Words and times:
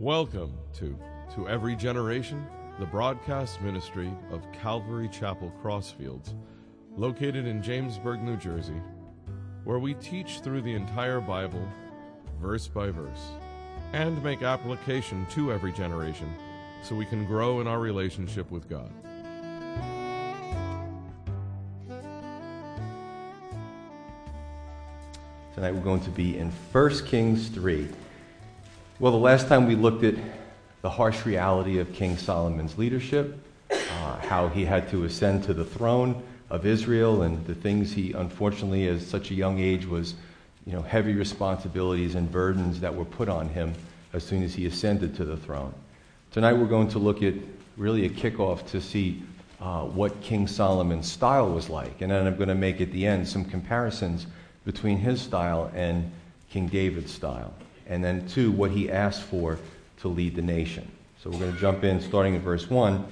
Welcome 0.00 0.58
to 0.74 0.98
To 1.34 1.48
Every 1.48 1.76
Generation, 1.76 2.44
the 2.80 2.86
broadcast 2.86 3.60
ministry 3.60 4.10
of 4.30 4.50
Calvary 4.52 5.08
Chapel 5.08 5.52
Crossfields, 5.62 6.34
located 6.96 7.46
in 7.46 7.62
Jamesburg, 7.62 8.22
New 8.22 8.36
Jersey, 8.36 8.80
where 9.64 9.78
we 9.78 9.94
teach 9.94 10.40
through 10.40 10.62
the 10.62 10.74
entire 10.74 11.20
Bible, 11.20 11.66
verse 12.40 12.66
by 12.66 12.90
verse, 12.90 13.30
and 13.92 14.22
make 14.24 14.42
application 14.42 15.26
to 15.30 15.52
every 15.52 15.72
generation 15.72 16.34
so 16.82 16.96
we 16.96 17.06
can 17.06 17.24
grow 17.24 17.60
in 17.60 17.66
our 17.66 17.78
relationship 17.78 18.50
with 18.50 18.68
God. 18.68 18.90
Tonight 25.54 25.74
we're 25.74 25.80
going 25.80 26.00
to 26.00 26.10
be 26.10 26.38
in 26.38 26.50
1 26.50 27.06
Kings 27.06 27.48
3. 27.48 27.88
Well, 29.02 29.10
the 29.10 29.18
last 29.18 29.48
time 29.48 29.66
we 29.66 29.74
looked 29.74 30.04
at 30.04 30.14
the 30.80 30.88
harsh 30.88 31.26
reality 31.26 31.80
of 31.80 31.92
King 31.92 32.16
Solomon's 32.16 32.78
leadership, 32.78 33.36
uh, 33.68 34.18
how 34.18 34.46
he 34.46 34.64
had 34.64 34.88
to 34.90 35.02
ascend 35.02 35.42
to 35.42 35.54
the 35.54 35.64
throne 35.64 36.22
of 36.50 36.66
Israel, 36.66 37.22
and 37.22 37.44
the 37.44 37.54
things 37.56 37.90
he, 37.92 38.12
unfortunately, 38.12 38.86
at 38.86 39.00
such 39.00 39.32
a 39.32 39.34
young 39.34 39.58
age, 39.58 39.86
was 39.86 40.14
you 40.66 40.72
know, 40.72 40.82
heavy 40.82 41.14
responsibilities 41.14 42.14
and 42.14 42.30
burdens 42.30 42.78
that 42.78 42.94
were 42.94 43.04
put 43.04 43.28
on 43.28 43.48
him 43.48 43.74
as 44.12 44.22
soon 44.22 44.44
as 44.44 44.54
he 44.54 44.66
ascended 44.66 45.16
to 45.16 45.24
the 45.24 45.36
throne. 45.36 45.74
Tonight 46.30 46.52
we're 46.52 46.66
going 46.66 46.86
to 46.90 47.00
look 47.00 47.24
at 47.24 47.34
really 47.76 48.06
a 48.06 48.08
kickoff 48.08 48.64
to 48.68 48.80
see 48.80 49.20
uh, 49.60 49.82
what 49.82 50.20
King 50.20 50.46
Solomon's 50.46 51.10
style 51.10 51.50
was 51.50 51.68
like. 51.68 52.02
And 52.02 52.12
then 52.12 52.24
I'm 52.24 52.36
going 52.36 52.50
to 52.50 52.54
make 52.54 52.80
at 52.80 52.92
the 52.92 53.04
end 53.04 53.26
some 53.26 53.44
comparisons 53.44 54.28
between 54.64 54.98
his 54.98 55.20
style 55.20 55.72
and 55.74 56.08
King 56.50 56.68
David's 56.68 57.12
style. 57.12 57.52
And 57.86 58.04
then, 58.04 58.26
two, 58.28 58.52
what 58.52 58.70
he 58.70 58.90
asked 58.90 59.22
for 59.22 59.58
to 60.00 60.08
lead 60.08 60.34
the 60.34 60.42
nation. 60.42 60.90
So 61.22 61.30
we're 61.30 61.38
going 61.38 61.54
to 61.54 61.60
jump 61.60 61.84
in 61.84 62.00
starting 62.00 62.34
in 62.34 62.42
verse 62.42 62.68
1. 62.68 63.06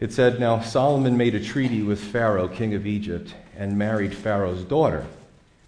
It 0.00 0.12
said, 0.12 0.40
Now 0.40 0.60
Solomon 0.60 1.16
made 1.16 1.34
a 1.34 1.42
treaty 1.42 1.82
with 1.82 2.00
Pharaoh, 2.00 2.48
king 2.48 2.74
of 2.74 2.86
Egypt, 2.86 3.34
and 3.56 3.78
married 3.78 4.14
Pharaoh's 4.14 4.64
daughter. 4.64 5.06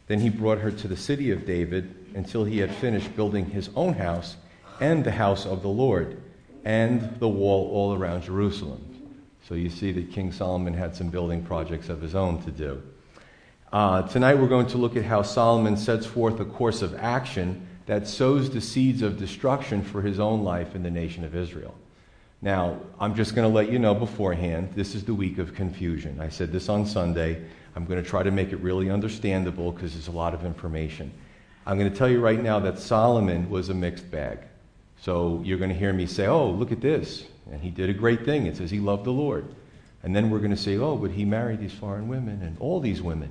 Then 0.08 0.20
he 0.20 0.28
brought 0.28 0.58
her 0.58 0.70
to 0.70 0.88
the 0.88 0.96
city 0.96 1.30
of 1.30 1.46
David 1.46 1.94
until 2.14 2.44
he 2.44 2.58
had 2.58 2.74
finished 2.74 3.14
building 3.14 3.46
his 3.46 3.70
own 3.76 3.94
house 3.94 4.36
and 4.80 5.04
the 5.04 5.12
house 5.12 5.46
of 5.46 5.62
the 5.62 5.68
Lord 5.68 6.20
and 6.64 7.18
the 7.20 7.28
wall 7.28 7.70
all 7.72 7.94
around 7.94 8.22
Jerusalem. 8.22 8.82
So 9.48 9.54
you 9.54 9.70
see 9.70 9.92
that 9.92 10.10
King 10.10 10.32
Solomon 10.32 10.74
had 10.74 10.96
some 10.96 11.08
building 11.08 11.44
projects 11.44 11.88
of 11.88 12.00
his 12.00 12.16
own 12.16 12.42
to 12.42 12.50
do. 12.50 12.82
Uh, 13.72 14.02
tonight 14.02 14.34
we're 14.34 14.48
going 14.48 14.66
to 14.66 14.78
look 14.78 14.96
at 14.96 15.04
how 15.04 15.22
Solomon 15.22 15.76
sets 15.76 16.06
forth 16.06 16.40
a 16.40 16.44
course 16.44 16.82
of 16.82 16.94
action 16.96 17.65
that 17.86 18.06
sows 18.06 18.50
the 18.50 18.60
seeds 18.60 19.02
of 19.02 19.18
destruction 19.18 19.82
for 19.82 20.02
his 20.02 20.20
own 20.20 20.42
life 20.44 20.74
and 20.74 20.84
the 20.84 20.90
nation 20.90 21.24
of 21.24 21.34
Israel. 21.34 21.74
Now, 22.42 22.78
I'm 23.00 23.14
just 23.14 23.34
going 23.34 23.48
to 23.48 23.54
let 23.54 23.70
you 23.70 23.78
know 23.78 23.94
beforehand, 23.94 24.72
this 24.74 24.94
is 24.94 25.04
the 25.04 25.14
week 25.14 25.38
of 25.38 25.54
confusion. 25.54 26.20
I 26.20 26.28
said 26.28 26.52
this 26.52 26.68
on 26.68 26.84
Sunday. 26.84 27.42
I'm 27.74 27.86
going 27.86 28.02
to 28.02 28.08
try 28.08 28.22
to 28.22 28.30
make 28.30 28.52
it 28.52 28.56
really 28.56 28.90
understandable 28.90 29.72
because 29.72 29.92
there's 29.92 30.08
a 30.08 30.12
lot 30.12 30.34
of 30.34 30.44
information. 30.44 31.12
I'm 31.64 31.78
going 31.78 31.90
to 31.90 31.96
tell 31.96 32.08
you 32.08 32.20
right 32.20 32.40
now 32.40 32.60
that 32.60 32.78
Solomon 32.78 33.48
was 33.48 33.68
a 33.68 33.74
mixed 33.74 34.10
bag. 34.10 34.38
So 35.00 35.40
you're 35.44 35.58
going 35.58 35.70
to 35.70 35.76
hear 35.76 35.92
me 35.92 36.06
say, 36.06 36.26
oh, 36.26 36.50
look 36.50 36.72
at 36.72 36.80
this. 36.80 37.24
And 37.50 37.60
he 37.60 37.70
did 37.70 37.90
a 37.90 37.94
great 37.94 38.24
thing. 38.24 38.46
It 38.46 38.56
says 38.56 38.70
he 38.70 38.80
loved 38.80 39.04
the 39.04 39.12
Lord. 39.12 39.46
And 40.02 40.14
then 40.14 40.30
we're 40.30 40.38
going 40.38 40.50
to 40.50 40.56
say, 40.56 40.76
oh, 40.76 40.96
but 40.96 41.10
he 41.10 41.24
married 41.24 41.60
these 41.60 41.72
foreign 41.72 42.08
women 42.08 42.42
and 42.42 42.56
all 42.60 42.80
these 42.80 43.02
women. 43.02 43.30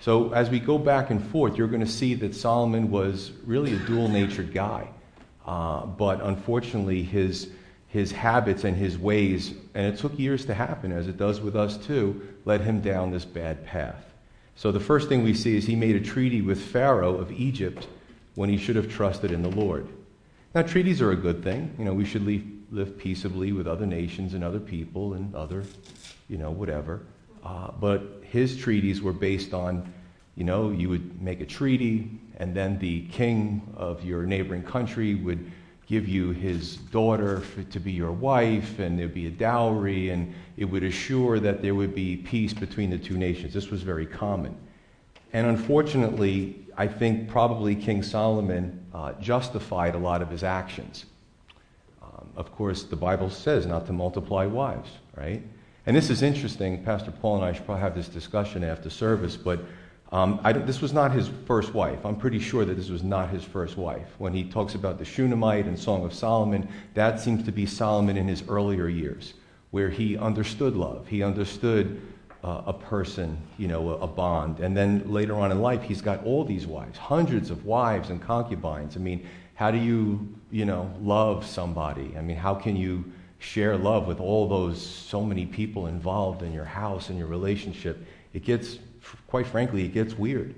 So 0.00 0.32
as 0.32 0.48
we 0.48 0.60
go 0.60 0.78
back 0.78 1.10
and 1.10 1.22
forth, 1.22 1.56
you're 1.56 1.68
going 1.68 1.84
to 1.84 1.90
see 1.90 2.14
that 2.14 2.34
Solomon 2.34 2.90
was 2.90 3.32
really 3.44 3.74
a 3.74 3.78
dual 3.80 4.08
natured 4.08 4.52
guy. 4.54 4.88
Uh, 5.46 5.84
but 5.84 6.22
unfortunately, 6.22 7.02
his, 7.02 7.50
his 7.88 8.10
habits 8.10 8.64
and 8.64 8.76
his 8.76 8.96
ways, 8.96 9.52
and 9.74 9.92
it 9.92 9.98
took 9.98 10.18
years 10.18 10.46
to 10.46 10.54
happen, 10.54 10.90
as 10.90 11.06
it 11.06 11.18
does 11.18 11.40
with 11.40 11.54
us 11.54 11.76
too, 11.76 12.26
led 12.44 12.62
him 12.62 12.80
down 12.80 13.10
this 13.10 13.24
bad 13.24 13.64
path. 13.66 14.04
So 14.56 14.72
the 14.72 14.80
first 14.80 15.08
thing 15.08 15.22
we 15.22 15.34
see 15.34 15.56
is 15.56 15.66
he 15.66 15.76
made 15.76 15.96
a 15.96 16.00
treaty 16.00 16.40
with 16.40 16.60
Pharaoh 16.60 17.16
of 17.16 17.32
Egypt 17.32 17.86
when 18.34 18.48
he 18.48 18.56
should 18.56 18.76
have 18.76 18.90
trusted 18.90 19.32
in 19.32 19.42
the 19.42 19.50
Lord. 19.50 19.86
Now, 20.54 20.62
treaties 20.62 21.00
are 21.02 21.12
a 21.12 21.16
good 21.16 21.44
thing. 21.44 21.74
You 21.78 21.84
know, 21.84 21.94
we 21.94 22.04
should 22.04 22.24
live, 22.24 22.42
live 22.70 22.98
peaceably 22.98 23.52
with 23.52 23.66
other 23.66 23.86
nations 23.86 24.34
and 24.34 24.42
other 24.42 24.60
people 24.60 25.14
and 25.14 25.34
other, 25.34 25.64
you 26.28 26.38
know, 26.38 26.50
whatever. 26.50 27.02
Uh, 27.44 27.70
but 27.80 28.22
his 28.22 28.56
treaties 28.56 29.00
were 29.00 29.12
based 29.12 29.54
on, 29.54 29.92
you 30.36 30.44
know, 30.44 30.70
you 30.70 30.88
would 30.88 31.20
make 31.22 31.40
a 31.40 31.46
treaty, 31.46 32.10
and 32.38 32.54
then 32.54 32.78
the 32.78 33.02
king 33.08 33.62
of 33.76 34.04
your 34.04 34.24
neighboring 34.24 34.62
country 34.62 35.14
would 35.14 35.50
give 35.86 36.06
you 36.06 36.30
his 36.30 36.76
daughter 36.76 37.40
for, 37.40 37.64
to 37.64 37.80
be 37.80 37.90
your 37.90 38.12
wife, 38.12 38.78
and 38.78 38.98
there'd 38.98 39.12
be 39.12 39.26
a 39.26 39.30
dowry, 39.30 40.10
and 40.10 40.32
it 40.56 40.64
would 40.64 40.84
assure 40.84 41.40
that 41.40 41.62
there 41.62 41.74
would 41.74 41.94
be 41.94 42.16
peace 42.16 42.54
between 42.54 42.90
the 42.90 42.98
two 42.98 43.18
nations. 43.18 43.52
This 43.52 43.70
was 43.70 43.82
very 43.82 44.06
common. 44.06 44.56
And 45.32 45.46
unfortunately, 45.46 46.64
I 46.76 46.86
think 46.86 47.28
probably 47.28 47.74
King 47.74 48.02
Solomon 48.02 48.84
uh, 48.94 49.12
justified 49.14 49.94
a 49.94 49.98
lot 49.98 50.22
of 50.22 50.30
his 50.30 50.44
actions. 50.44 51.06
Um, 52.02 52.28
of 52.36 52.52
course, 52.52 52.84
the 52.84 52.96
Bible 52.96 53.30
says 53.30 53.66
not 53.66 53.86
to 53.86 53.92
multiply 53.92 54.46
wives, 54.46 54.90
right? 55.16 55.42
And 55.90 55.96
this 55.96 56.08
is 56.08 56.22
interesting. 56.22 56.84
Pastor 56.84 57.10
Paul 57.10 57.38
and 57.38 57.44
I 57.44 57.52
should 57.52 57.64
probably 57.64 57.82
have 57.82 57.96
this 57.96 58.06
discussion 58.06 58.62
after 58.62 58.88
service, 58.88 59.36
but 59.36 59.58
um, 60.12 60.38
this 60.64 60.80
was 60.80 60.92
not 60.92 61.10
his 61.10 61.28
first 61.48 61.74
wife. 61.74 62.06
I'm 62.06 62.14
pretty 62.14 62.38
sure 62.38 62.64
that 62.64 62.74
this 62.74 62.90
was 62.90 63.02
not 63.02 63.30
his 63.30 63.42
first 63.42 63.76
wife. 63.76 64.06
When 64.18 64.32
he 64.32 64.44
talks 64.44 64.76
about 64.76 65.00
the 65.00 65.04
Shunammite 65.04 65.66
and 65.66 65.76
Song 65.76 66.04
of 66.04 66.14
Solomon, 66.14 66.68
that 66.94 67.18
seems 67.18 67.42
to 67.42 67.50
be 67.50 67.66
Solomon 67.66 68.16
in 68.16 68.28
his 68.28 68.44
earlier 68.46 68.86
years, 68.86 69.34
where 69.72 69.90
he 69.90 70.16
understood 70.16 70.76
love. 70.76 71.08
He 71.08 71.24
understood 71.24 72.00
uh, 72.44 72.62
a 72.66 72.72
person, 72.72 73.36
you 73.58 73.66
know, 73.66 73.90
a, 73.90 73.96
a, 73.96 74.06
bond. 74.06 74.60
And 74.60 74.76
then 74.76 75.10
later 75.10 75.34
on 75.34 75.50
in 75.50 75.60
life, 75.60 75.82
he's 75.82 76.02
got 76.02 76.24
all 76.24 76.44
these 76.44 76.68
wives, 76.68 76.98
hundreds 76.98 77.50
of 77.50 77.66
wives 77.66 78.10
and 78.10 78.22
concubines. 78.22 78.96
I 78.96 79.00
mean, 79.00 79.26
how 79.56 79.72
do 79.72 79.78
you, 79.78 80.36
you 80.52 80.66
know, 80.66 80.88
love 81.02 81.44
somebody? 81.44 82.14
I 82.16 82.20
mean, 82.20 82.36
how 82.36 82.54
can 82.54 82.76
you 82.76 83.04
share 83.40 83.76
love 83.76 84.06
with 84.06 84.20
all 84.20 84.46
those, 84.46 84.80
so 84.80 85.24
many 85.24 85.46
people 85.46 85.86
involved 85.88 86.42
in 86.42 86.52
your 86.52 86.64
house 86.64 87.08
and 87.08 87.18
your 87.18 87.26
relationship, 87.26 88.06
it 88.32 88.44
gets, 88.44 88.78
quite 89.26 89.46
frankly, 89.46 89.84
it 89.84 89.92
gets 89.92 90.14
weird. 90.16 90.54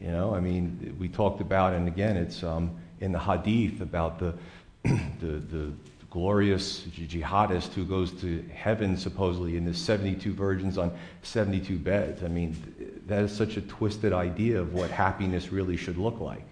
You 0.00 0.08
know, 0.10 0.34
I 0.34 0.40
mean, 0.40 0.96
we 0.98 1.08
talked 1.08 1.40
about, 1.40 1.74
and 1.74 1.86
again, 1.88 2.16
it's 2.16 2.42
um, 2.42 2.76
in 3.00 3.12
the 3.12 3.18
Hadith 3.18 3.80
about 3.80 4.18
the, 4.18 4.34
the, 5.20 5.38
the 5.50 5.72
glorious 6.08 6.82
jihadist 6.82 7.72
who 7.72 7.84
goes 7.84 8.12
to 8.12 8.44
heaven 8.54 8.96
supposedly 8.96 9.56
in 9.56 9.64
the 9.64 9.74
72 9.74 10.32
virgins 10.32 10.78
on 10.78 10.96
72 11.22 11.76
beds. 11.76 12.22
I 12.22 12.28
mean, 12.28 13.02
that 13.08 13.24
is 13.24 13.36
such 13.36 13.56
a 13.56 13.60
twisted 13.62 14.12
idea 14.12 14.60
of 14.60 14.72
what 14.72 14.90
happiness 14.90 15.50
really 15.50 15.76
should 15.76 15.98
look 15.98 16.20
like. 16.20 16.44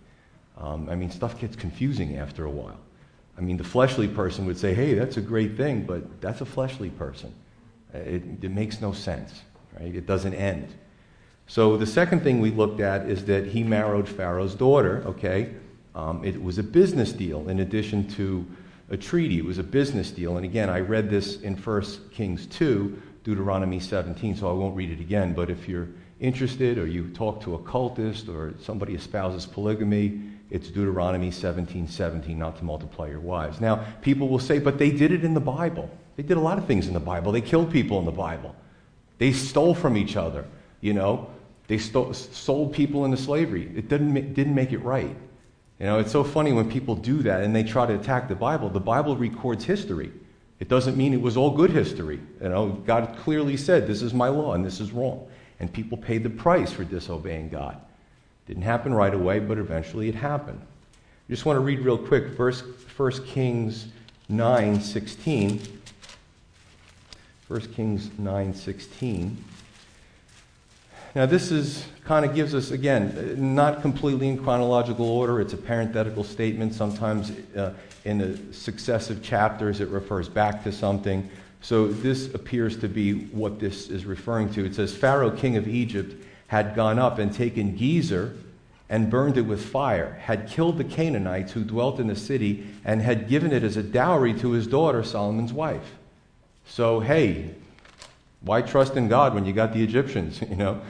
Um, 0.59 0.89
I 0.89 0.97
mean, 0.97 1.12
stuff 1.12 1.41
gets 1.41 1.55
confusing 1.55 2.17
after 2.17 2.45
a 2.45 2.51
while. 2.51 2.81
I 3.42 3.44
mean, 3.44 3.56
the 3.56 3.64
fleshly 3.64 4.06
person 4.06 4.47
would 4.47 4.56
say, 4.56 4.72
hey, 4.72 4.94
that's 4.94 5.16
a 5.16 5.20
great 5.20 5.56
thing, 5.56 5.82
but 5.82 6.20
that's 6.20 6.42
a 6.42 6.44
fleshly 6.44 6.91
person. 6.91 7.34
It, 7.92 8.22
it 8.41 8.50
makes 8.53 8.80
no 8.80 8.92
sense, 8.92 9.42
right? 9.80 9.92
It 9.92 10.06
doesn't 10.06 10.34
end. 10.34 10.72
So 11.48 11.76
the 11.76 11.86
second 11.86 12.22
thing 12.22 12.41
we 12.41 12.53
looked 12.53 12.80
at 12.80 13.10
is 13.10 13.25
that 13.25 13.48
he 13.48 13.64
married 13.64 14.08
Pharaoh's 14.08 14.54
daughter, 14.54 15.03
okay? 15.06 15.54
Um, 15.97 16.25
it 16.25 16.41
was 16.41 16.58
a 16.58 16.62
business 16.62 17.10
deal 17.10 17.48
in 17.48 17.58
addition 17.58 18.06
to 18.10 18.47
a 18.91 18.97
treaty. 18.97 19.38
It 19.38 19.44
was 19.44 19.59
a 19.59 19.64
business 19.64 20.12
deal. 20.12 20.36
And 20.36 20.44
again, 20.44 20.70
I 20.70 20.78
read 20.78 21.10
this 21.10 21.41
in 21.41 21.56
1 21.56 21.82
Kings 22.12 22.47
2, 22.47 23.03
Deuteronomy 23.24 23.80
17, 23.80 24.36
so 24.36 24.48
I 24.48 24.53
won't 24.53 24.76
read 24.76 24.92
it 24.92 25.00
again. 25.00 25.34
But 25.34 25.50
if 25.50 25.69
you're 25.69 25.88
interested 26.20 26.78
or 26.78 26.86
you 26.86 27.09
talk 27.09 27.42
to 27.42 27.56
a 27.56 27.59
cultist 27.59 28.33
or 28.33 28.54
somebody 28.62 28.95
espouses 28.95 29.47
polygamy, 29.47 30.21
it's 30.53 30.69
Deuteronomy 30.69 31.31
17 31.31 31.89
17, 31.89 32.39
not 32.39 32.59
to 32.59 32.65
multiply 32.65 33.09
your 33.09 33.21
wives. 33.21 33.59
Now, 33.59 33.87
people 34.03 34.28
will 34.28 34.39
say, 34.39 34.59
but 34.59 34.77
they 34.77 34.91
did 34.91 35.10
it 35.10 35.25
in 35.25 35.33
the 35.33 35.41
Bible. 35.41 35.89
They 36.16 36.22
did 36.22 36.37
a 36.37 36.41
lot 36.41 36.59
of 36.59 36.66
things 36.66 36.89
in 36.89 36.93
the 36.93 37.01
Bible. 37.01 37.33
They 37.33 37.41
killed 37.41 37.72
people 37.72 37.99
in 37.99 38.04
the 38.04 38.13
Bible. 38.13 38.54
They 39.16 39.33
stole 39.33 39.75
from 39.75 39.97
each 39.97 40.15
other, 40.15 40.45
you 40.83 40.93
know. 40.93 41.31
They 41.69 41.78
stole, 41.78 42.13
sold 42.13 42.75
people 42.75 43.07
into 43.07 43.16
slavery. 43.16 43.72
It 43.75 43.89
didn't, 43.89 44.34
didn't 44.34 44.54
make 44.54 44.72
it 44.72 44.81
right. 44.81 45.16
You 45.81 45.87
know, 45.87 45.99
it's 45.99 46.13
so 46.13 46.22
funny 46.22 46.53
when 46.53 46.71
people 46.71 46.97
do 46.97 47.22
that 47.22 47.43
and 47.43 47.57
they 47.57 47.65
try 47.65 47.87
to 47.87 47.95
attack 47.95 48.28
the 48.28 48.34
Bible. 48.34 48.69
The 48.69 48.78
Bible 48.78 49.16
records 49.16 49.65
history. 49.65 50.13
It 50.60 50.69
doesn't 50.69 50.98
mean 50.98 51.15
it 51.15 51.21
was 51.22 51.39
all 51.39 51.51
good 51.51 51.71
history. 51.71 52.21
You 52.43 52.51
know, 52.51 52.72
God 52.87 53.16
clearly 53.21 53.57
said, 53.57 53.87
this 53.87 54.03
is 54.03 54.13
my 54.13 54.28
law 54.28 54.53
and 54.53 54.63
this 54.63 54.81
is 54.81 54.93
wrong. 54.93 55.27
And 55.60 55.72
people 55.72 55.97
paid 55.97 56.25
the 56.25 56.31
price 56.31 56.71
for 56.72 56.84
disobeying 56.84 57.48
God. 57.48 57.81
Didn't 58.53 58.65
happen 58.65 58.93
right 58.93 59.15
away, 59.15 59.39
but 59.39 59.57
eventually 59.57 60.10
it 60.10 60.15
happened. 60.15 60.60
I 60.60 61.33
just 61.33 61.47
want 61.47 61.57
to 61.57 61.60
read 61.60 61.81
real 61.81 61.97
quick 61.97 62.37
First, 62.37 62.66
1 62.99 63.25
Kings 63.25 63.87
9 64.28 64.78
16. 64.78 65.81
1 67.49 67.60
Kings 67.72 68.10
9 68.19 68.53
16. 68.54 69.45
Now, 71.15 71.25
this 71.25 71.51
is 71.51 71.87
kind 72.04 72.27
of 72.27 72.34
gives 72.34 72.54
us, 72.54 72.72
again, 72.72 73.54
not 73.54 73.81
completely 73.81 74.28
in 74.28 74.37
chronological 74.37 75.09
order. 75.09 75.41
It's 75.41 75.55
a 75.55 75.57
parenthetical 75.57 76.22
statement. 76.22 76.75
Sometimes 76.75 77.33
uh, 77.57 77.72
in 78.05 78.19
the 78.19 78.39
successive 78.53 79.22
chapters, 79.22 79.81
it 79.81 79.89
refers 79.89 80.28
back 80.28 80.63
to 80.65 80.72
something. 80.72 81.27
So, 81.63 81.89
this 81.89 82.34
appears 82.34 82.77
to 82.81 82.89
be 82.89 83.28
what 83.28 83.59
this 83.59 83.89
is 83.89 84.05
referring 84.05 84.53
to. 84.53 84.66
It 84.66 84.75
says 84.75 84.95
Pharaoh, 84.95 85.31
king 85.31 85.57
of 85.57 85.66
Egypt, 85.66 86.22
had 86.53 86.75
gone 86.75 86.99
up 86.99 87.19
and 87.19 87.33
taken 87.33 87.75
Gezer 87.78 88.37
and 88.91 89.09
burned 89.09 89.39
it 89.39 89.41
with 89.41 89.65
fire, 89.65 90.21
had 90.21 90.47
killed 90.47 90.77
the 90.77 90.84
Canaanites 90.84 91.53
who 91.53 91.65
dwelt 91.65 91.99
in 91.99 92.09
the 92.09 92.15
city, 92.15 92.66
and 92.84 93.01
had 93.01 93.27
given 93.27 93.54
it 93.54 93.63
as 93.63 93.78
a 93.78 93.83
dowry 93.83 94.34
to 94.34 94.51
his 94.51 94.66
daughter, 94.66 95.03
Solomon's 95.03 95.54
wife. 95.54 95.97
So, 96.66 97.01
hey, 97.01 97.54
why 98.43 98.60
trust 98.60 98.99
in 98.99 99.09
God 99.09 99.33
when 99.33 99.47
you 99.47 99.54
got 99.54 99.72
the 99.72 99.83
Egyptians? 99.83 100.43
You 100.51 100.57
know, 100.57 100.83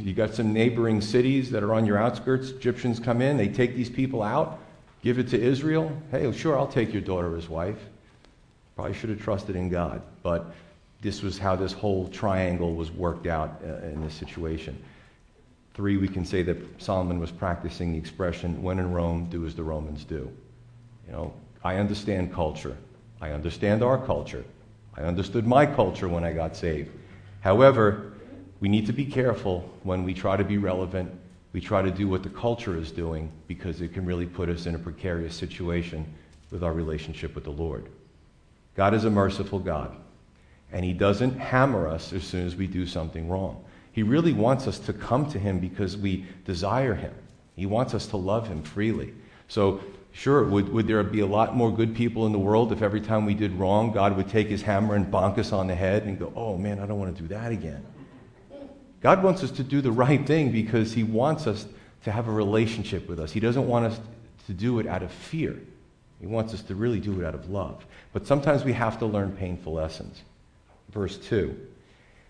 you 0.00 0.14
got 0.14 0.34
some 0.34 0.52
neighboring 0.52 1.00
cities 1.00 1.48
that 1.52 1.62
are 1.62 1.74
on 1.74 1.86
your 1.86 1.96
outskirts. 1.96 2.50
Egyptians 2.50 2.98
come 2.98 3.22
in, 3.22 3.36
they 3.36 3.46
take 3.46 3.76
these 3.76 3.90
people 3.90 4.20
out, 4.20 4.58
give 5.04 5.20
it 5.20 5.28
to 5.28 5.40
Israel. 5.40 5.96
Hey, 6.10 6.32
sure, 6.32 6.58
I'll 6.58 6.66
take 6.66 6.92
your 6.92 7.02
daughter 7.02 7.36
as 7.36 7.48
wife. 7.48 7.78
Probably 8.74 8.94
should 8.94 9.10
have 9.10 9.22
trusted 9.22 9.54
in 9.54 9.68
God, 9.68 10.02
but 10.24 10.52
this 11.00 11.22
was 11.22 11.38
how 11.38 11.54
this 11.56 11.72
whole 11.72 12.08
triangle 12.08 12.74
was 12.74 12.90
worked 12.90 13.26
out 13.26 13.62
uh, 13.64 13.86
in 13.86 14.02
this 14.02 14.14
situation. 14.14 14.76
Three, 15.74 15.96
we 15.96 16.08
can 16.08 16.24
say 16.24 16.42
that 16.42 16.56
Solomon 16.82 17.20
was 17.20 17.30
practicing 17.30 17.92
the 17.92 17.98
expression, 17.98 18.62
when 18.62 18.80
in 18.80 18.92
Rome, 18.92 19.28
do 19.30 19.46
as 19.46 19.54
the 19.54 19.62
Romans 19.62 20.04
do. 20.04 20.30
You 21.06 21.12
know, 21.12 21.32
I 21.62 21.76
understand 21.76 22.32
culture. 22.32 22.76
I 23.20 23.30
understand 23.30 23.82
our 23.82 24.04
culture. 24.04 24.44
I 24.96 25.02
understood 25.02 25.46
my 25.46 25.66
culture 25.66 26.08
when 26.08 26.24
I 26.24 26.32
got 26.32 26.56
saved. 26.56 26.90
However, 27.40 28.12
we 28.60 28.68
need 28.68 28.86
to 28.86 28.92
be 28.92 29.04
careful 29.04 29.70
when 29.84 30.02
we 30.02 30.14
try 30.14 30.36
to 30.36 30.44
be 30.44 30.58
relevant. 30.58 31.12
We 31.52 31.60
try 31.60 31.82
to 31.82 31.90
do 31.90 32.08
what 32.08 32.24
the 32.24 32.28
culture 32.28 32.76
is 32.76 32.90
doing 32.90 33.30
because 33.46 33.80
it 33.80 33.94
can 33.94 34.04
really 34.04 34.26
put 34.26 34.48
us 34.48 34.66
in 34.66 34.74
a 34.74 34.78
precarious 34.78 35.36
situation 35.36 36.04
with 36.50 36.64
our 36.64 36.72
relationship 36.72 37.34
with 37.34 37.44
the 37.44 37.50
Lord. 37.50 37.88
God 38.74 38.94
is 38.94 39.04
a 39.04 39.10
merciful 39.10 39.58
God, 39.60 39.96
and 40.72 40.84
He 40.84 40.92
doesn't 40.92 41.38
hammer 41.38 41.88
us 41.88 42.12
as 42.12 42.24
soon 42.24 42.46
as 42.46 42.56
we 42.56 42.66
do 42.66 42.86
something 42.86 43.28
wrong. 43.28 43.64
He 43.92 44.02
really 44.02 44.32
wants 44.32 44.66
us 44.66 44.78
to 44.80 44.92
come 44.92 45.30
to 45.30 45.38
Him 45.38 45.58
because 45.58 45.96
we 45.96 46.26
desire 46.44 46.94
Him. 46.94 47.14
He 47.56 47.66
wants 47.66 47.94
us 47.94 48.06
to 48.08 48.16
love 48.16 48.48
Him 48.48 48.62
freely. 48.62 49.14
So 49.48 49.80
Sure, 50.18 50.42
would, 50.42 50.68
would 50.72 50.88
there 50.88 51.02
be 51.04 51.20
a 51.20 51.26
lot 51.26 51.54
more 51.54 51.72
good 51.72 51.94
people 51.94 52.26
in 52.26 52.32
the 52.32 52.38
world 52.38 52.72
if 52.72 52.82
every 52.82 53.00
time 53.00 53.24
we 53.24 53.34
did 53.34 53.52
wrong, 53.52 53.92
God 53.92 54.16
would 54.16 54.28
take 54.28 54.48
his 54.48 54.62
hammer 54.62 54.96
and 54.96 55.06
bonk 55.06 55.38
us 55.38 55.52
on 55.52 55.68
the 55.68 55.76
head 55.76 56.04
and 56.04 56.18
go, 56.18 56.32
oh 56.34 56.56
man, 56.56 56.80
I 56.80 56.86
don't 56.86 56.98
want 56.98 57.14
to 57.14 57.22
do 57.22 57.28
that 57.28 57.52
again? 57.52 57.84
God 59.00 59.22
wants 59.22 59.44
us 59.44 59.52
to 59.52 59.62
do 59.62 59.80
the 59.80 59.92
right 59.92 60.26
thing 60.26 60.50
because 60.50 60.92
he 60.92 61.04
wants 61.04 61.46
us 61.46 61.66
to 62.02 62.10
have 62.10 62.26
a 62.26 62.32
relationship 62.32 63.08
with 63.08 63.20
us. 63.20 63.30
He 63.30 63.38
doesn't 63.38 63.68
want 63.68 63.86
us 63.86 64.00
to 64.46 64.52
do 64.52 64.80
it 64.80 64.88
out 64.88 65.04
of 65.04 65.12
fear. 65.12 65.56
He 66.20 66.26
wants 66.26 66.52
us 66.52 66.62
to 66.62 66.74
really 66.74 66.98
do 66.98 67.20
it 67.20 67.24
out 67.24 67.36
of 67.36 67.48
love. 67.48 67.86
But 68.12 68.26
sometimes 68.26 68.64
we 68.64 68.72
have 68.72 68.98
to 68.98 69.06
learn 69.06 69.36
painful 69.36 69.74
lessons. 69.74 70.22
Verse 70.90 71.16
2. 71.18 71.58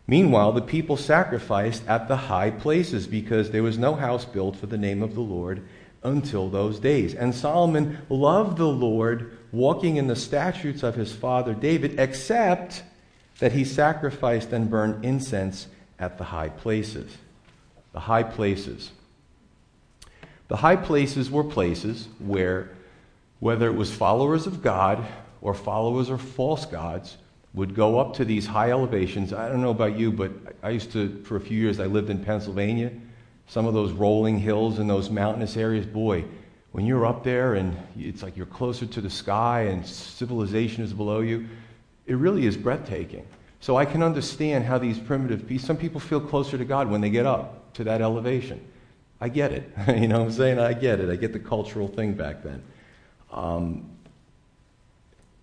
Meanwhile, 0.07 0.53
the 0.53 0.63
people 0.63 0.97
sacrificed 0.97 1.87
at 1.87 2.09
the 2.09 2.17
high 2.17 2.51
places 2.51 3.07
because 3.07 3.51
there 3.51 3.63
was 3.63 3.77
no 3.77 3.95
house 3.95 4.25
built 4.25 4.57
for 4.57 4.67
the 4.67 4.79
name 4.79 5.03
of 5.03 5.15
the 5.15 5.21
Lord 5.21 5.63
until 6.03 6.49
those 6.49 6.79
days. 6.81 7.15
And 7.15 7.35
Solomon 7.35 7.99
loved 8.09 8.57
the 8.57 8.69
Lord, 8.69 9.37
walking 9.53 9.97
in 9.97 10.07
the 10.07 10.17
statutes 10.17 10.83
of 10.83 10.95
his 10.95 11.13
father 11.13 11.55
David, 11.55 12.01
except 12.01 12.83
that 13.39 13.53
he 13.53 13.65
sacrificed 13.65 14.53
and 14.53 14.71
burned 14.71 15.05
incense 15.05 15.69
at 15.99 16.19
the 16.19 16.25
high 16.25 16.49
places. 16.49 17.19
The 17.93 18.01
high 18.01 18.23
places. 18.23 18.93
The 20.49 20.57
high 20.57 20.77
places 20.77 21.31
were 21.31 21.45
places 21.45 22.09
where, 22.19 22.71
whether 23.41 23.69
it 23.69 23.77
was 23.77 23.93
followers 23.93 24.47
of 24.47 24.63
God 24.63 25.07
or 25.43 25.53
followers 25.53 26.09
of 26.09 26.23
false 26.23 26.65
gods, 26.65 27.19
would 27.55 27.75
go 27.75 27.99
up 27.99 28.15
to 28.15 28.25
these 28.25 28.47
high 28.47 28.71
elevations. 28.71 29.33
I 29.33 29.49
don't 29.49 29.63
know 29.63 29.71
about 29.71 29.99
you, 29.99 30.13
but 30.13 30.31
I 30.63 30.71
used 30.71 30.93
to, 30.93 31.23
for 31.25 31.37
a 31.37 31.41
few 31.41 31.59
years, 31.59 31.81
I 31.81 31.87
lived 31.87 32.11
in 32.11 32.25
Pennsylvania 32.25 32.93
some 33.49 33.67
of 33.67 33.75
those 33.75 33.93
rolling 33.93 34.39
hills 34.39 34.79
and 34.79 34.89
those 34.89 35.11
mountainous 35.11 35.57
areas, 35.57 35.87
boy, 35.87 36.25
when 36.73 36.85
you're 36.85 37.07
up 37.07 37.25
there 37.25 37.55
and 37.55 37.77
it's 37.99 38.23
like 38.23 38.37
you're 38.37 38.47
closer 38.47 38.85
to 38.85 39.01
the 39.01 39.11
sky 39.11 39.63
and 39.63 39.85
civilization 39.87 40.85
is 40.85 40.93
below 40.93 41.21
you, 41.21 41.49
it 42.07 42.15
really 42.15 42.47
is 42.47 42.57
breathtaking. 42.57 43.27
So 43.61 43.77
I 43.77 43.87
can 43.87 44.03
understand 44.03 44.65
how 44.65 44.79
these 44.79 44.99
primitive 44.99 45.49
people, 45.49 45.67
some 45.67 45.79
people 45.79 45.99
feel 45.99 46.21
closer 46.21 46.59
to 46.59 46.65
God 46.65 46.91
when 46.91 47.01
they 47.01 47.11
get 47.11 47.27
up 47.27 47.73
to 47.75 47.85
that 47.85 48.03
elevation. 48.03 48.65
I 49.21 49.31
get 49.31 49.51
it. 49.53 49.73
you 49.97 50.09
know 50.09 50.21
what 50.21 50.27
I'm 50.27 50.33
saying? 50.33 50.59
I 50.59 50.75
get 50.75 51.01
it. 51.01 51.09
I 51.09 51.17
get 51.17 51.33
the 51.33 51.41
cultural 51.41 51.89
thing 51.89 52.13
back 52.13 52.43
then. 52.43 52.63
Um, 53.33 53.91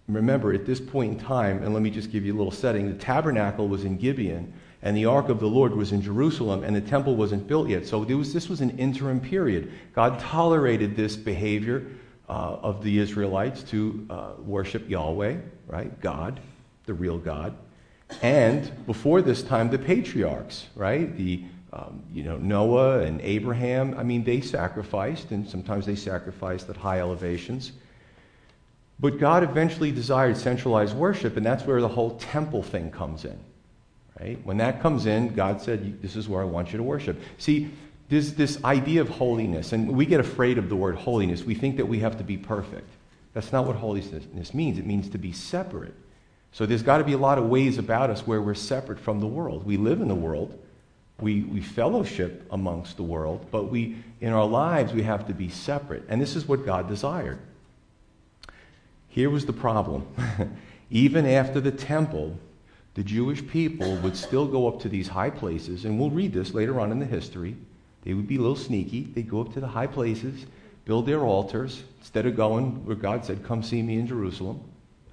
remember, 0.08 0.54
at 0.54 0.66
this 0.66 0.80
point 0.80 1.14
in 1.14 1.20
time, 1.20 1.64
and 1.64 1.74
let 1.74 1.82
me 1.82 1.90
just 1.90 2.12
give 2.12 2.26
you 2.26 2.36
a 2.36 2.38
little 2.38 2.52
setting, 2.52 2.88
the 2.90 2.98
tabernacle 2.98 3.68
was 3.68 3.86
in 3.86 3.98
Gibeon 3.98 4.54
and 4.86 4.96
the 4.96 5.06
ark 5.06 5.30
of 5.30 5.40
the 5.40 5.48
Lord 5.48 5.76
was 5.76 5.92
in 5.92 6.02
Jerusalem, 6.02 6.64
and 6.64 6.76
the 6.76 6.82
temple 6.82 7.16
wasn't 7.16 7.48
built 7.48 7.70
yet. 7.70 7.88
So 7.88 8.00
was, 8.00 8.32
this 8.34 8.48
was 8.48 8.62
an 8.62 8.78
interim 8.78 9.20
period. 9.20 9.72
God 9.94 10.20
tolerated 10.20 10.96
this 10.96 11.16
behavior 11.16 11.88
uh, 12.30 12.58
of 12.62 12.84
the 12.84 13.00
Israelites 13.00 13.64
to 13.64 14.06
uh, 14.12 14.30
worship 14.38 14.88
Yahweh, 14.88 15.38
right? 15.66 16.00
God, 16.02 16.40
the 16.86 16.94
real 16.94 17.18
God. 17.18 17.58
And 18.22 18.86
before 18.86 19.24
this 19.24 19.42
time, 19.42 19.72
the 19.72 19.80
patriarchs, 19.80 20.68
right? 20.76 21.18
The 21.18 21.44
um, 21.74 22.04
you 22.14 22.24
know 22.24 22.38
Noah 22.38 23.00
and 23.00 23.20
Abraham. 23.22 23.98
I 23.98 24.04
mean, 24.04 24.24
they 24.24 24.40
sacrificed, 24.40 25.32
and 25.32 25.50
sometimes 25.50 25.88
they 25.88 25.96
sacrificed 25.96 26.70
at 26.70 26.78
high 26.78 27.00
elevations. 27.00 27.72
But 29.00 29.20
God 29.20 29.44
eventually 29.44 29.92
desired 29.92 30.38
centralized 30.38 30.96
worship, 30.96 31.38
and 31.38 31.46
that's 31.46 31.66
where 31.66 31.82
the 31.82 31.88
whole 31.88 32.18
temple 32.18 32.64
thing 32.64 32.92
comes 32.92 33.26
in. 33.26 33.38
Right? 34.20 34.40
When 34.46 34.58
that 34.58 34.82
comes 34.82 35.06
in, 35.06 35.34
God 35.36 35.62
said, 35.62 36.02
This 36.02 36.16
is 36.16 36.30
where 36.30 36.42
I 36.42 36.46
want 36.46 36.72
you 36.72 36.78
to 36.78 36.84
worship. 36.84 37.20
See, 37.38 37.72
there's 38.08 38.34
this 38.34 38.64
idea 38.64 39.02
of 39.02 39.10
holiness, 39.10 39.74
and 39.74 39.92
we 39.92 40.06
get 40.06 40.20
afraid 40.20 40.58
of 40.58 40.70
the 40.70 40.76
word 40.76 40.96
holiness. 40.96 41.44
We 41.44 41.56
think 41.56 41.78
that 41.78 41.88
we 41.88 42.00
have 42.00 42.18
to 42.20 42.24
be 42.24 42.38
perfect. 42.38 42.88
That's 43.34 43.52
not 43.52 43.66
what 43.66 43.76
holiness 43.76 44.54
means. 44.54 44.78
It 44.78 44.86
means 44.86 45.10
to 45.10 45.18
be 45.18 45.34
separate. 45.34 45.94
So 46.54 46.66
there's 46.66 46.84
got 46.84 47.00
to 47.00 47.04
be 47.04 47.14
a 47.14 47.18
lot 47.18 47.38
of 47.38 47.48
ways 47.48 47.78
about 47.78 48.10
us 48.10 48.26
where 48.26 48.42
we're 48.42 48.54
separate 48.54 49.00
from 49.00 49.20
the 49.20 49.28
world. 49.28 49.66
We 49.66 49.76
live 49.76 50.00
in 50.00 50.08
the 50.08 50.16
world, 50.16 50.58
we, 51.20 51.42
we 51.42 51.62
fellowship 51.62 52.46
amongst 52.52 52.98
the 52.98 53.04
world, 53.04 53.46
but 53.52 53.64
we, 53.66 53.98
in 54.22 54.32
our 54.32 54.46
lives, 54.46 54.94
we 54.94 55.04
have 55.04 55.28
to 55.28 55.34
be 55.34 55.50
separate. 55.50 56.04
And 56.08 56.22
this 56.22 56.36
is 56.36 56.48
what 56.48 56.66
God 56.66 56.88
desired. 56.88 57.40
Here 59.16 59.30
was 59.30 59.46
the 59.46 59.54
problem. 59.54 60.06
Even 60.92 61.26
after 61.26 61.62
the 61.62 61.72
temple, 61.72 62.38
the 62.96 63.04
Jewish 63.04 63.48
people 63.48 63.96
would 64.00 64.18
still 64.18 64.46
go 64.46 64.68
up 64.68 64.82
to 64.82 64.90
these 64.90 65.08
high 65.08 65.30
places, 65.30 65.86
and 65.86 65.98
we'll 65.98 66.10
read 66.10 66.34
this 66.34 66.54
later 66.54 66.82
on 66.82 66.92
in 66.92 67.00
the 67.00 67.06
history. 67.06 67.56
They 68.02 68.14
would 68.14 68.28
be 68.28 68.36
a 68.36 68.42
little 68.42 68.58
sneaky. 68.58 69.04
They'd 69.04 69.30
go 69.30 69.40
up 69.40 69.54
to 69.54 69.62
the 69.62 69.70
high 69.70 69.88
places, 69.88 70.46
build 70.84 71.06
their 71.06 71.22
altars, 71.22 71.84
instead 72.00 72.26
of 72.26 72.36
going 72.36 72.86
where 72.86 72.98
God 72.98 73.24
said, 73.24 73.46
Come 73.46 73.64
see 73.64 73.82
me 73.82 74.00
in 74.00 74.06
Jerusalem. 74.06 74.60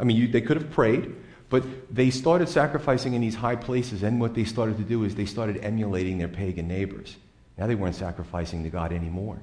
I 0.01 0.03
mean, 0.03 0.17
you, 0.17 0.27
they 0.27 0.41
could 0.41 0.57
have 0.57 0.73
prayed, 0.73 1.15
but 1.49 1.63
they 1.95 2.11
started 2.11 2.49
sacrificing 2.49 3.15
in 3.15 3.21
these 3.21 3.37
high 3.37 3.55
places, 3.55 4.03
and 4.03 4.21
what 4.21 4.35
they 4.35 4.43
started 4.43 4.79
to 4.79 4.83
do 4.83 5.05
is 5.05 5.15
they 5.15 5.27
started 5.27 5.59
emulating 5.63 6.19
their 6.19 6.27
pagan 6.27 6.67
neighbors. 6.67 7.19
Now 7.57 7.69
they 7.69 7.77
weren't 7.77 7.95
sacrificing 7.95 8.65
to 8.65 8.69
God 8.69 8.93
anymore. 8.93 9.39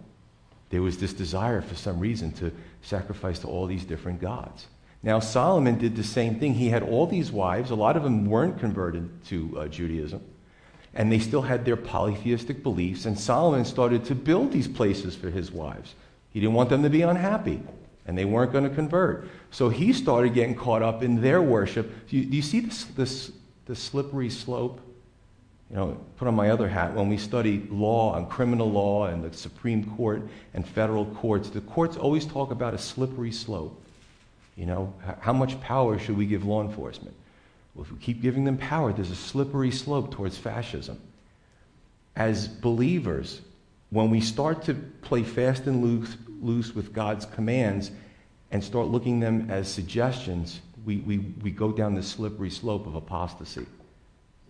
There 0.70 0.82
was 0.82 0.98
this 0.98 1.14
desire, 1.14 1.62
for 1.62 1.76
some 1.76 2.00
reason, 2.00 2.32
to 2.34 2.52
sacrifice 2.82 3.40
to 3.40 3.48
all 3.48 3.66
these 3.66 3.86
different 3.86 4.22
gods. 4.22 4.68
Now, 5.02 5.20
Solomon 5.20 5.78
did 5.78 5.96
the 5.96 6.04
same 6.04 6.40
thing. 6.40 6.54
He 6.54 6.70
had 6.70 6.84
all 6.84 7.08
these 7.08 7.32
wives. 7.32 7.72
A 7.72 7.76
lot 7.76 7.96
of 7.96 8.04
them 8.04 8.26
weren't 8.26 8.60
converted 8.60 9.10
to 9.26 9.60
uh, 9.60 9.68
Judaism, 9.68 10.22
and 10.94 11.12
they 11.12 11.20
still 11.20 11.42
had 11.42 11.66
their 11.66 11.78
polytheistic 11.78 12.62
beliefs. 12.62 13.06
And 13.06 13.18
Solomon 13.18 13.66
started 13.66 14.06
to 14.06 14.16
build 14.16 14.52
these 14.52 14.68
places 14.68 15.16
for 15.16 15.30
his 15.30 15.52
wives. 15.52 15.96
He 16.32 16.40
didn't 16.40 16.56
want 16.56 16.70
them 16.70 16.84
to 16.84 16.90
be 16.90 17.02
unhappy, 17.02 17.62
and 18.06 18.18
they 18.18 18.26
weren't 18.26 18.52
going 18.52 18.66
to 18.66 18.76
convert. 18.76 19.28
So 19.52 19.70
he 19.70 19.94
started 19.94 20.34
getting 20.34 20.56
caught 20.56 20.84
up 20.84 21.02
in 21.02 21.22
their 21.22 21.42
worship. 21.42 22.08
Do 22.10 22.18
you, 22.18 22.26
do 22.26 22.36
you 22.36 22.42
see 22.44 22.60
this, 22.60 22.84
this, 22.84 23.32
this 23.66 23.80
slippery 23.80 24.30
slope? 24.30 24.82
You 25.70 25.76
know, 25.76 25.98
put 26.18 26.28
on 26.28 26.36
my 26.36 26.50
other 26.50 26.68
hat, 26.68 26.96
when 26.96 27.10
we 27.10 27.18
study 27.18 27.68
law 27.70 28.16
and 28.16 28.28
criminal 28.28 28.72
law 28.72 29.06
and 29.06 29.24
the 29.24 29.36
Supreme 29.36 29.96
Court 29.96 30.28
and 30.56 30.68
federal 30.68 31.06
courts, 31.06 31.50
the 31.50 31.62
courts 31.62 31.96
always 31.96 32.26
talk 32.26 32.50
about 32.52 32.74
a 32.74 32.78
slippery 32.78 33.32
slope. 33.32 33.80
You 34.56 34.66
know, 34.66 34.94
how 35.20 35.32
much 35.32 35.62
power 35.62 36.00
should 36.00 36.18
we 36.18 36.26
give 36.26 36.44
law 36.44 36.62
enforcement? 36.62 37.16
Well, 37.76 37.86
if 37.86 37.92
we 37.92 38.00
keep 38.00 38.22
giving 38.22 38.46
them 38.46 38.58
power, 38.58 38.92
there's 38.92 39.12
a 39.12 39.16
slippery 39.16 39.72
slope 39.72 40.12
towards 40.12 40.38
fascism. 40.38 41.00
As 42.16 42.48
believers, 42.48 43.42
when 43.92 44.10
we 44.10 44.22
start 44.22 44.64
to 44.64 44.74
play 44.74 45.24
fast 45.24 45.68
and 45.68 45.84
loose, 45.84 46.18
loose 46.42 46.74
with 46.74 46.94
God's 46.94 47.26
commands 47.26 47.92
and 48.52 48.64
start 48.64 48.88
looking 48.88 49.20
them 49.20 49.50
as 49.52 49.72
suggestions, 49.72 50.62
we, 50.84 50.98
we, 50.98 51.20
we 51.42 51.52
go 51.52 51.72
down 51.72 51.94
the 51.94 52.04
slippery 52.04 52.50
slope 52.50 52.88
of 52.88 52.96
apostasy. 52.96 53.68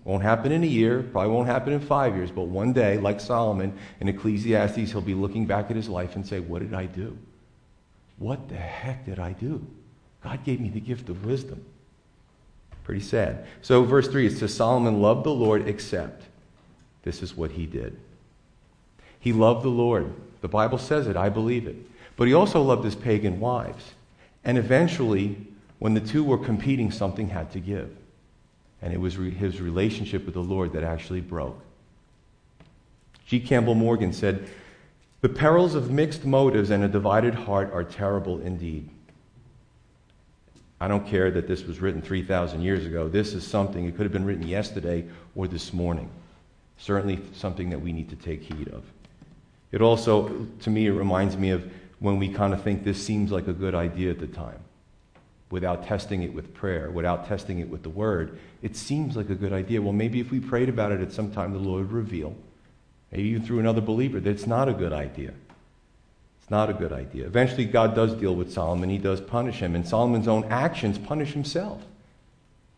Won't 0.04 0.24
happen 0.24 0.52
in 0.52 0.64
a 0.64 0.68
year, 0.68 1.04
probably 1.04 1.32
won't 1.32 1.48
happen 1.48 1.74
in 1.74 1.80
five 1.80 2.16
years, 2.16 2.32
but 2.32 2.44
one 2.44 2.74
day, 2.74 2.98
like 2.98 3.20
Solomon 3.20 3.78
in 4.00 4.08
Ecclesiastes, 4.08 4.92
he'll 4.92 5.02
be 5.02 5.14
looking 5.14 5.46
back 5.46 5.70
at 5.70 5.76
his 5.76 5.90
life 5.90 6.16
and 6.16 6.26
say, 6.26 6.40
What 6.40 6.60
did 6.60 6.74
I 6.74 6.86
do? 6.86 7.18
What 8.18 8.50
the 8.50 8.56
heck 8.56 9.06
did 9.06 9.20
I 9.20 9.34
do? 9.34 9.66
God 10.24 10.44
gave 10.44 10.60
me 10.60 10.70
the 10.70 10.80
gift 10.80 11.10
of 11.10 11.26
wisdom. 11.26 11.64
Pretty 12.84 13.02
sad. 13.02 13.46
So, 13.62 13.84
verse 13.84 14.08
3 14.08 14.28
it 14.28 14.38
says, 14.38 14.54
Solomon 14.54 15.02
loved 15.02 15.24
the 15.24 15.34
Lord, 15.34 15.68
except 15.68 16.24
this 17.04 17.22
is 17.22 17.38
what 17.38 17.52
he 17.52 17.66
did. 17.66 17.98
He 19.20 19.32
loved 19.32 19.64
the 19.64 19.70
Lord. 19.70 20.14
The 20.42 20.48
Bible 20.48 20.78
says 20.78 21.08
it, 21.08 21.16
I 21.16 21.30
believe 21.30 21.68
it. 21.68 21.76
But 22.16 22.28
he 22.28 22.34
also 22.34 22.62
loved 22.62 22.84
his 22.84 22.96
pagan 22.96 23.40
wives. 23.40 23.94
And 24.44 24.58
eventually, 24.58 25.38
when 25.80 25.94
the 25.94 26.02
two 26.02 26.24
were 26.24 26.38
competing, 26.38 26.92
something 26.92 27.30
had 27.30 27.52
to 27.52 27.60
give. 27.60 27.96
And 28.82 28.94
it 28.94 29.00
was 29.00 29.18
re- 29.18 29.30
his 29.30 29.62
relationship 29.62 30.26
with 30.26 30.34
the 30.34 30.42
Lord 30.42 30.74
that 30.74 30.84
actually 30.84 31.22
broke. 31.22 31.60
G. 33.26 33.40
Campbell 33.40 33.76
Morgan 33.76 34.14
said, 34.14 34.50
The 35.22 35.30
perils 35.30 35.76
of 35.76 35.92
mixed 35.92 36.26
motives 36.26 36.70
and 36.70 36.84
a 36.84 36.88
divided 36.88 37.36
heart 37.36 37.72
are 37.74 37.84
terrible 37.84 38.40
indeed. 38.42 38.90
I 40.82 40.88
don't 40.88 41.06
care 41.06 41.30
that 41.32 41.48
this 41.48 41.66
was 41.66 41.82
written 41.82 42.02
3,000 42.02 42.62
years 42.62 42.86
ago. 42.86 43.10
This 43.10 43.34
is 43.34 43.46
something, 43.46 43.86
it 43.86 43.98
could 43.98 44.04
have 44.04 44.14
been 44.14 44.26
written 44.26 44.48
yesterday 44.48 45.06
or 45.36 45.48
this 45.48 45.74
morning. 45.74 46.10
Certainly 46.78 47.20
something 47.34 47.70
that 47.72 47.82
we 47.82 47.92
need 47.92 48.10
to 48.10 48.16
take 48.16 48.42
heed 48.42 48.70
of. 48.70 48.84
It 49.72 49.82
also, 49.82 50.48
to 50.62 50.70
me, 50.70 50.88
it 50.88 50.92
reminds 50.92 51.38
me 51.38 51.52
of 51.52 51.70
when 52.00 52.18
we 52.18 52.30
kind 52.30 52.54
of 52.54 52.64
think 52.64 52.84
this 52.84 53.04
seems 53.04 53.32
like 53.32 53.48
a 53.48 53.54
good 53.54 53.76
idea 53.76 54.10
at 54.10 54.20
the 54.20 54.28
time. 54.28 54.60
Without 55.52 55.86
testing 55.86 56.22
it 56.22 56.34
with 56.34 56.54
prayer, 56.54 56.92
without 56.92 57.28
testing 57.28 57.60
it 57.60 57.70
with 57.70 57.84
the 57.84 57.90
word, 57.90 58.38
it 58.62 58.76
seems 58.76 59.16
like 59.16 59.30
a 59.30 59.36
good 59.36 59.54
idea. 59.54 59.82
Well, 59.82 59.94
maybe 59.94 60.20
if 60.20 60.32
we 60.32 60.40
prayed 60.40 60.70
about 60.70 60.92
it 60.92 61.02
at 61.02 61.12
some 61.12 61.32
time, 61.32 61.54
the 61.54 61.60
Lord 61.60 61.88
would 61.88 61.92
reveal, 61.92 62.36
maybe 63.12 63.30
even 63.30 63.44
through 63.44 63.60
another 63.60 63.82
believer, 63.82 64.20
that 64.20 64.30
it's 64.30 64.46
not 64.46 64.70
a 64.70 64.74
good 64.74 64.94
idea. 64.94 65.34
It's 66.42 66.52
not 66.52 66.70
a 66.70 66.74
good 66.74 66.94
idea. 66.94 67.26
Eventually, 67.26 67.66
God 67.66 67.96
does 67.96 68.14
deal 68.14 68.36
with 68.36 68.54
Solomon. 68.54 68.90
He 68.90 69.00
does 69.00 69.22
punish 69.22 69.56
him, 69.56 69.76
and 69.76 69.88
Solomon's 69.88 70.28
own 70.28 70.44
actions 70.46 70.98
punish 70.98 71.34
himself. 71.34 71.82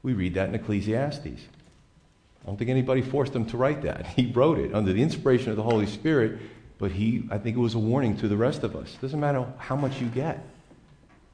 We 0.01 0.13
read 0.13 0.36
that 0.36 0.50
in 0.50 0.56
Ecclesiastes. 0.56 1.25
I 1.25 2.46
don't 2.46 2.58
think 2.58 2.70
anybody 2.70 3.01
forced 3.01 3.36
him 3.36 3.46
to 3.48 3.58
write 3.58 3.82
that. 3.84 4.06
He 4.16 4.32
wrote 4.32 4.60
it 4.60 4.74
under 4.74 4.94
the 4.94 5.01
inspiration 5.01 5.51
of 5.51 5.58
the 5.58 5.63
Holy 5.63 5.86
Spirit 5.86 6.40
but 6.82 6.92
he, 6.92 7.24
I 7.30 7.38
think 7.38 7.56
it 7.56 7.60
was 7.60 7.75
a 7.75 7.80
warning 7.80 8.18
to 8.18 8.28
the 8.28 8.36
rest 8.36 8.63
of 8.63 8.75
us. 8.75 8.96
It 8.96 9.01
Doesn't 9.01 9.20
matter 9.20 9.46
how 9.60 9.75
much 9.75 10.01
you 10.01 10.08
get. 10.08 10.44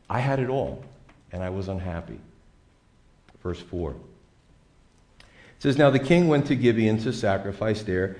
I 0.09 0.19
had 0.19 0.39
it 0.39 0.49
all, 0.49 0.83
and 1.31 1.43
I 1.43 1.49
was 1.49 1.67
unhappy. 1.67 2.19
Verse 3.43 3.59
4. 3.61 3.91
It 3.91 3.95
says, 5.59 5.77
Now 5.77 5.89
the 5.89 5.99
king 5.99 6.27
went 6.27 6.47
to 6.47 6.55
Gibeon 6.55 6.97
to 6.99 7.13
sacrifice 7.13 7.83
there, 7.83 8.17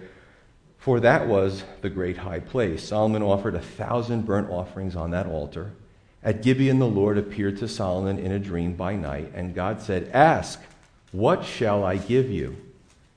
for 0.78 1.00
that 1.00 1.28
was 1.28 1.64
the 1.82 1.90
great 1.90 2.18
high 2.18 2.40
place. 2.40 2.84
Solomon 2.84 3.22
offered 3.22 3.56
a 3.56 3.62
thousand 3.62 4.26
burnt 4.26 4.50
offerings 4.50 4.96
on 4.96 5.12
that 5.12 5.28
altar. 5.28 5.72
At 6.24 6.42
Gibeon, 6.42 6.80
the 6.80 6.88
Lord 6.88 7.18
appeared 7.18 7.58
to 7.58 7.68
Solomon 7.68 8.18
in 8.20 8.32
a 8.32 8.40
dream 8.40 8.74
by 8.74 8.96
night, 8.96 9.32
and 9.36 9.54
God 9.54 9.82
said, 9.82 10.10
Ask, 10.14 10.60
what 11.12 11.46
shall 11.46 11.84
I 11.84 11.98
give 11.98 12.30
you? 12.30 12.58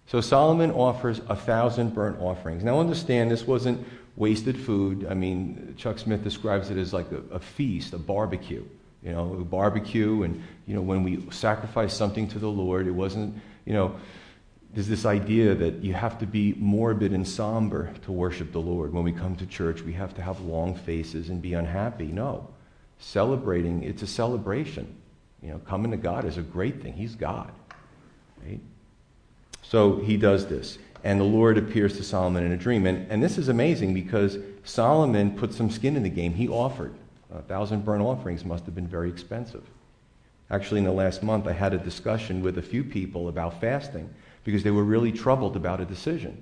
So 0.06 0.20
Solomon 0.20 0.72
offers 0.72 1.20
a 1.28 1.36
thousand 1.36 1.94
burnt 1.94 2.20
offerings. 2.20 2.64
Now 2.64 2.80
understand, 2.80 3.30
this 3.30 3.46
wasn't 3.46 3.86
wasted 4.16 4.58
food. 4.58 5.06
I 5.08 5.14
mean, 5.14 5.74
Chuck 5.78 5.98
Smith 5.98 6.22
describes 6.22 6.70
it 6.70 6.76
as 6.76 6.92
like 6.92 7.10
a, 7.12 7.22
a 7.34 7.38
feast, 7.38 7.94
a 7.94 7.98
barbecue. 7.98 8.64
You 9.02 9.12
know, 9.12 9.34
a 9.40 9.44
barbecue, 9.44 10.22
and 10.22 10.42
you 10.66 10.74
know, 10.74 10.82
when 10.82 11.02
we 11.02 11.26
sacrifice 11.30 11.94
something 11.94 12.28
to 12.28 12.38
the 12.38 12.50
Lord, 12.50 12.86
it 12.86 12.92
wasn't, 12.92 13.34
you 13.64 13.72
know, 13.72 13.96
there's 14.74 14.88
this 14.88 15.06
idea 15.06 15.54
that 15.54 15.82
you 15.82 15.94
have 15.94 16.18
to 16.18 16.26
be 16.26 16.54
morbid 16.58 17.12
and 17.12 17.26
somber 17.26 17.92
to 18.02 18.12
worship 18.12 18.52
the 18.52 18.60
Lord. 18.60 18.92
When 18.92 19.02
we 19.02 19.12
come 19.12 19.36
to 19.36 19.46
church, 19.46 19.82
we 19.82 19.94
have 19.94 20.14
to 20.14 20.22
have 20.22 20.40
long 20.40 20.74
faces 20.74 21.28
and 21.28 21.42
be 21.42 21.54
unhappy. 21.54 22.06
No. 22.06 22.48
Celebrating, 22.98 23.82
it's 23.82 24.02
a 24.02 24.06
celebration. 24.06 24.94
You 25.42 25.52
know, 25.52 25.58
coming 25.60 25.90
to 25.90 25.96
God 25.96 26.24
is 26.24 26.36
a 26.36 26.42
great 26.42 26.82
thing. 26.82 26.92
He's 26.92 27.16
God. 27.16 27.50
Right? 28.44 28.60
So 29.62 29.96
he 29.96 30.16
does 30.16 30.46
this 30.46 30.78
and 31.04 31.18
the 31.18 31.24
Lord 31.24 31.56
appears 31.56 31.96
to 31.96 32.02
Solomon 32.02 32.44
in 32.44 32.52
a 32.52 32.56
dream. 32.56 32.86
And, 32.86 33.10
and 33.10 33.22
this 33.22 33.38
is 33.38 33.48
amazing 33.48 33.94
because 33.94 34.38
Solomon 34.64 35.36
put 35.36 35.54
some 35.54 35.70
skin 35.70 35.96
in 35.96 36.02
the 36.02 36.10
game. 36.10 36.34
He 36.34 36.48
offered. 36.48 36.92
A 37.32 37.42
thousand 37.42 37.84
burnt 37.84 38.02
offerings 38.02 38.44
must 38.44 38.64
have 38.66 38.74
been 38.74 38.88
very 38.88 39.08
expensive. 39.08 39.64
Actually, 40.50 40.78
in 40.78 40.84
the 40.84 40.92
last 40.92 41.22
month, 41.22 41.46
I 41.46 41.52
had 41.52 41.72
a 41.72 41.78
discussion 41.78 42.42
with 42.42 42.58
a 42.58 42.62
few 42.62 42.82
people 42.82 43.28
about 43.28 43.60
fasting 43.60 44.12
because 44.42 44.62
they 44.62 44.70
were 44.70 44.84
really 44.84 45.12
troubled 45.12 45.54
about 45.54 45.80
a 45.80 45.84
decision. 45.84 46.36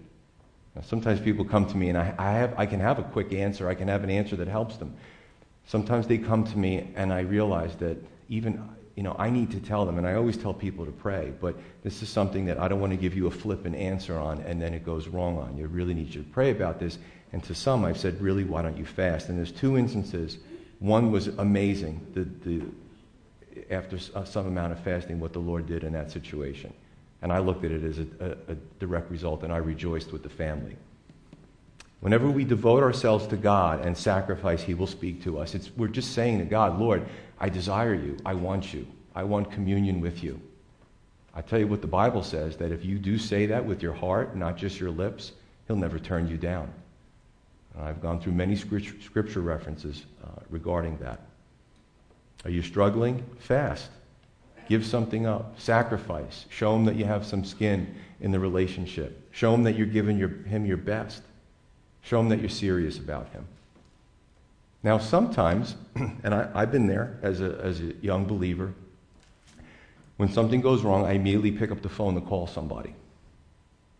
Now, 0.74 0.82
sometimes 0.82 1.20
people 1.20 1.44
come 1.44 1.66
to 1.66 1.76
me 1.76 1.90
and 1.90 1.98
I, 1.98 2.14
I, 2.18 2.32
have, 2.32 2.54
I 2.58 2.66
can 2.66 2.80
have 2.80 2.98
a 2.98 3.02
quick 3.02 3.32
answer, 3.32 3.68
I 3.68 3.74
can 3.74 3.88
have 3.88 4.02
an 4.04 4.10
answer 4.10 4.36
that 4.36 4.48
helps 4.48 4.76
them. 4.76 4.94
Sometimes 5.66 6.06
they 6.06 6.16
come 6.16 6.44
to 6.44 6.56
me 6.56 6.88
and 6.94 7.12
I 7.12 7.20
realize 7.20 7.76
that 7.76 7.98
even 8.30 8.62
you 8.98 9.04
know, 9.04 9.14
I 9.16 9.30
need 9.30 9.52
to 9.52 9.60
tell 9.60 9.86
them, 9.86 9.96
and 9.96 10.04
I 10.08 10.14
always 10.14 10.36
tell 10.36 10.52
people 10.52 10.84
to 10.84 10.90
pray, 10.90 11.32
but 11.40 11.54
this 11.84 12.02
is 12.02 12.08
something 12.08 12.46
that 12.46 12.58
I 12.58 12.66
don't 12.66 12.80
want 12.80 12.90
to 12.90 12.96
give 12.96 13.14
you 13.14 13.28
a 13.28 13.30
flippant 13.30 13.76
answer 13.76 14.18
on 14.18 14.40
and 14.40 14.60
then 14.60 14.74
it 14.74 14.84
goes 14.84 15.06
wrong 15.06 15.38
on 15.38 15.56
you. 15.56 15.68
really 15.68 15.94
need 15.94 16.12
to 16.14 16.24
pray 16.32 16.50
about 16.50 16.80
this. 16.80 16.98
And 17.32 17.40
to 17.44 17.54
some, 17.54 17.84
I've 17.84 17.96
said, 17.96 18.20
really, 18.20 18.42
why 18.42 18.60
don't 18.60 18.76
you 18.76 18.84
fast? 18.84 19.28
And 19.28 19.38
there's 19.38 19.52
two 19.52 19.78
instances. 19.78 20.38
One 20.78 21.10
was 21.10 21.28
amazing, 21.28 22.06
the, 22.14 22.24
the, 22.48 23.64
after 23.70 23.98
uh, 24.14 24.24
some 24.24 24.46
amount 24.46 24.72
of 24.72 24.80
fasting, 24.80 25.18
what 25.18 25.32
the 25.32 25.40
Lord 25.40 25.66
did 25.66 25.82
in 25.82 25.92
that 25.92 26.10
situation. 26.10 26.72
And 27.20 27.32
I 27.32 27.38
looked 27.38 27.64
at 27.64 27.72
it 27.72 27.82
as 27.82 27.98
a, 27.98 28.06
a, 28.20 28.52
a 28.52 28.56
direct 28.78 29.10
result, 29.10 29.42
and 29.42 29.52
I 29.52 29.56
rejoiced 29.56 30.12
with 30.12 30.22
the 30.22 30.28
family. 30.28 30.76
Whenever 32.00 32.30
we 32.30 32.44
devote 32.44 32.84
ourselves 32.84 33.26
to 33.26 33.36
God 33.36 33.84
and 33.84 33.96
sacrifice, 33.96 34.62
He 34.62 34.74
will 34.74 34.86
speak 34.86 35.22
to 35.24 35.38
us. 35.38 35.54
It's, 35.54 35.70
we're 35.76 35.88
just 35.88 36.12
saying 36.12 36.38
to 36.38 36.44
God, 36.44 36.78
Lord, 36.78 37.04
I 37.40 37.48
desire 37.48 37.94
you. 37.94 38.16
I 38.24 38.34
want 38.34 38.72
you. 38.72 38.86
I 39.16 39.24
want 39.24 39.50
communion 39.50 40.00
with 40.00 40.22
you. 40.22 40.40
I 41.34 41.40
tell 41.40 41.58
you 41.58 41.66
what 41.66 41.80
the 41.80 41.88
Bible 41.88 42.22
says 42.22 42.56
that 42.58 42.70
if 42.70 42.84
you 42.84 42.98
do 42.98 43.18
say 43.18 43.46
that 43.46 43.64
with 43.64 43.82
your 43.82 43.92
heart, 43.92 44.36
not 44.36 44.56
just 44.56 44.78
your 44.78 44.90
lips, 44.90 45.32
He'll 45.66 45.76
never 45.76 45.98
turn 45.98 46.28
you 46.28 46.36
down. 46.36 46.72
I've 47.80 48.00
gone 48.00 48.20
through 48.20 48.32
many 48.32 48.56
scripture 48.56 49.40
references 49.40 50.04
uh, 50.24 50.40
regarding 50.50 50.98
that. 50.98 51.20
Are 52.44 52.50
you 52.50 52.62
struggling? 52.62 53.24
Fast. 53.38 53.90
Give 54.68 54.84
something 54.84 55.26
up. 55.26 55.58
Sacrifice. 55.60 56.46
Show 56.50 56.74
Him 56.76 56.84
that 56.84 56.96
you 56.96 57.04
have 57.04 57.24
some 57.24 57.44
skin 57.44 57.94
in 58.20 58.30
the 58.30 58.38
relationship. 58.38 59.28
Show 59.32 59.54
Him 59.54 59.62
that 59.64 59.76
you're 59.76 59.86
giving 59.86 60.18
your, 60.18 60.28
Him 60.28 60.66
your 60.66 60.76
best. 60.76 61.22
Show 62.02 62.20
Him 62.20 62.28
that 62.28 62.40
you're 62.40 62.48
serious 62.48 62.98
about 62.98 63.28
Him. 63.30 63.46
Now, 64.82 64.98
sometimes, 64.98 65.76
and 65.94 66.34
I, 66.34 66.60
have 66.60 66.72
been 66.72 66.86
there 66.86 67.18
as 67.22 67.40
a, 67.40 67.58
as 67.62 67.80
a 67.80 67.94
young 68.00 68.24
believer, 68.24 68.72
when 70.16 70.28
something 70.28 70.60
goes 70.60 70.82
wrong, 70.82 71.04
I 71.04 71.12
immediately 71.12 71.52
pick 71.52 71.70
up 71.70 71.80
the 71.80 71.88
phone 71.88 72.14
to 72.14 72.20
call 72.20 72.46
somebody. 72.46 72.94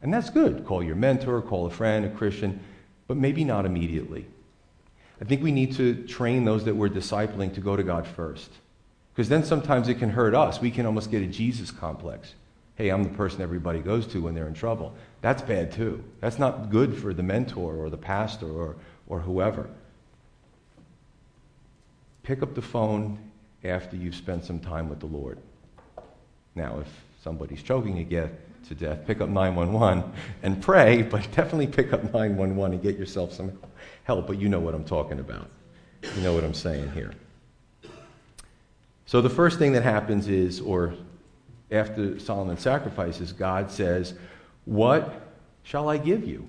And 0.03 0.13
that's 0.13 0.31
good. 0.31 0.65
Call 0.65 0.83
your 0.83 0.97
mentor, 0.97 1.41
call 1.43 1.67
a 1.67 1.71
friend, 1.71 2.05
a 2.05 2.11
Christian, 2.11 2.61
but 3.09 3.17
maybe 3.17 3.43
not 3.43 3.67
immediately. 3.67 4.27
I 5.21 5.25
think 5.25 5.43
we 5.43 5.51
need 5.51 5.75
to 5.75 6.07
train 6.07 6.45
those 6.45 6.65
that 6.67 6.77
we're 6.77 6.89
discipling 6.89 7.53
to 7.55 7.61
go 7.61 7.75
to 7.75 7.83
God 7.83 8.07
first. 8.07 8.51
Because 9.13 9.29
then 9.29 9.43
sometimes 9.43 9.89
it 9.89 9.97
can 9.97 10.11
hurt 10.11 10.37
us. 10.37 10.61
We 10.61 10.71
can 10.71 10.87
almost 10.87 11.11
get 11.11 11.23
a 11.23 11.27
Jesus 11.27 11.73
complex. 11.73 12.35
Hey, 12.77 12.91
I'm 12.91 13.03
the 13.03 13.11
person 13.11 13.43
everybody 13.43 13.81
goes 13.81 14.07
to 14.09 14.23
when 14.23 14.37
they're 14.37 14.47
in 14.47 14.55
trouble. 14.55 14.95
That's 15.23 15.43
bad 15.43 15.73
too. 15.73 16.05
That's 16.21 16.39
not 16.39 16.71
good 16.71 16.97
for 16.97 17.13
the 17.13 17.25
mentor 17.25 17.75
or 17.75 17.91
the 17.91 17.97
pastor 17.97 18.49
or, 18.49 18.77
or 19.09 19.19
whoever 19.19 19.69
pick 22.29 22.43
up 22.43 22.55
the 22.55 22.61
phone 22.61 23.19
after 23.65 23.97
you've 23.97 24.15
spent 24.15 24.45
some 24.45 24.61
time 24.61 24.91
with 24.91 25.01
the 25.01 25.07
Lord. 25.07 25.39
Now, 26.55 26.79
if 26.81 26.89
somebody's 27.25 27.63
choking 27.63 27.97
you 27.97 28.05
to 28.69 28.75
death, 28.75 29.07
pick 29.07 29.21
up 29.21 29.29
911 29.29 30.05
and 30.43 30.63
pray, 30.63 31.03
but 31.03 31.23
definitely 31.35 31.67
pick 31.67 31.93
up 31.93 32.03
911 32.05 32.75
and 32.75 32.83
get 32.83 32.99
yourself 32.99 33.33
some 33.33 33.59
help. 34.05 34.27
But 34.27 34.39
you 34.39 34.49
know 34.49 34.61
what 34.61 34.75
I'm 34.75 34.85
talking 34.85 35.21
about. 35.21 35.49
You 36.17 36.23
know 36.23 36.33
what 36.33 36.45
I'm 36.45 36.55
saying 36.55 36.93
here. 36.93 37.13
So 39.07 39.21
the 39.21 39.31
first 39.31 39.59
thing 39.59 39.73
that 39.73 39.83
happens 39.83 40.29
is, 40.29 40.61
or 40.61 40.95
after 41.71 42.19
Solomon 42.19 42.59
sacrifices, 42.59 43.33
God 43.33 43.71
says, 43.71 44.15
What 44.65 45.29
shall 45.63 45.89
I 45.89 45.97
give 45.97 46.25
you? 46.25 46.47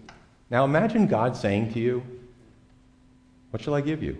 Now 0.49 0.65
imagine 0.65 1.07
God 1.07 1.37
saying 1.37 1.73
to 1.73 1.79
you, 1.79 2.03
What 3.51 3.61
shall 3.61 3.75
I 3.75 3.81
give 3.81 4.03
you? 4.03 4.17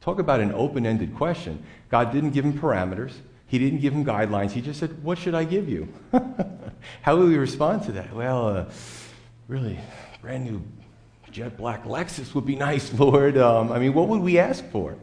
Talk 0.00 0.18
about 0.18 0.40
an 0.40 0.52
open 0.52 0.86
ended 0.86 1.14
question. 1.14 1.62
God 1.90 2.12
didn't 2.12 2.30
give 2.30 2.44
him 2.44 2.58
parameters, 2.58 3.12
He 3.50 3.58
didn't 3.58 3.80
give 3.80 3.92
him 3.92 4.04
guidelines. 4.04 4.52
He 4.52 4.60
just 4.60 4.78
said, 4.78 5.02
What 5.02 5.18
should 5.18 5.34
I 5.34 5.42
give 5.42 5.68
you? 5.68 5.92
How 7.02 7.16
will 7.16 7.26
we 7.26 7.36
respond 7.36 7.82
to 7.84 7.92
that? 7.92 8.14
Well, 8.14 8.48
uh, 8.48 8.64
really, 9.48 9.76
brand 10.22 10.44
new 10.44 10.62
jet 11.32 11.56
black 11.56 11.84
Lexus 11.84 12.32
would 12.34 12.46
be 12.46 12.54
nice, 12.54 12.92
Lord. 12.98 13.36
Um, 13.36 13.72
I 13.72 13.80
mean, 13.80 13.92
what 13.92 14.06
would 14.06 14.20
we 14.20 14.38
ask 14.38 14.64
for? 14.70 14.96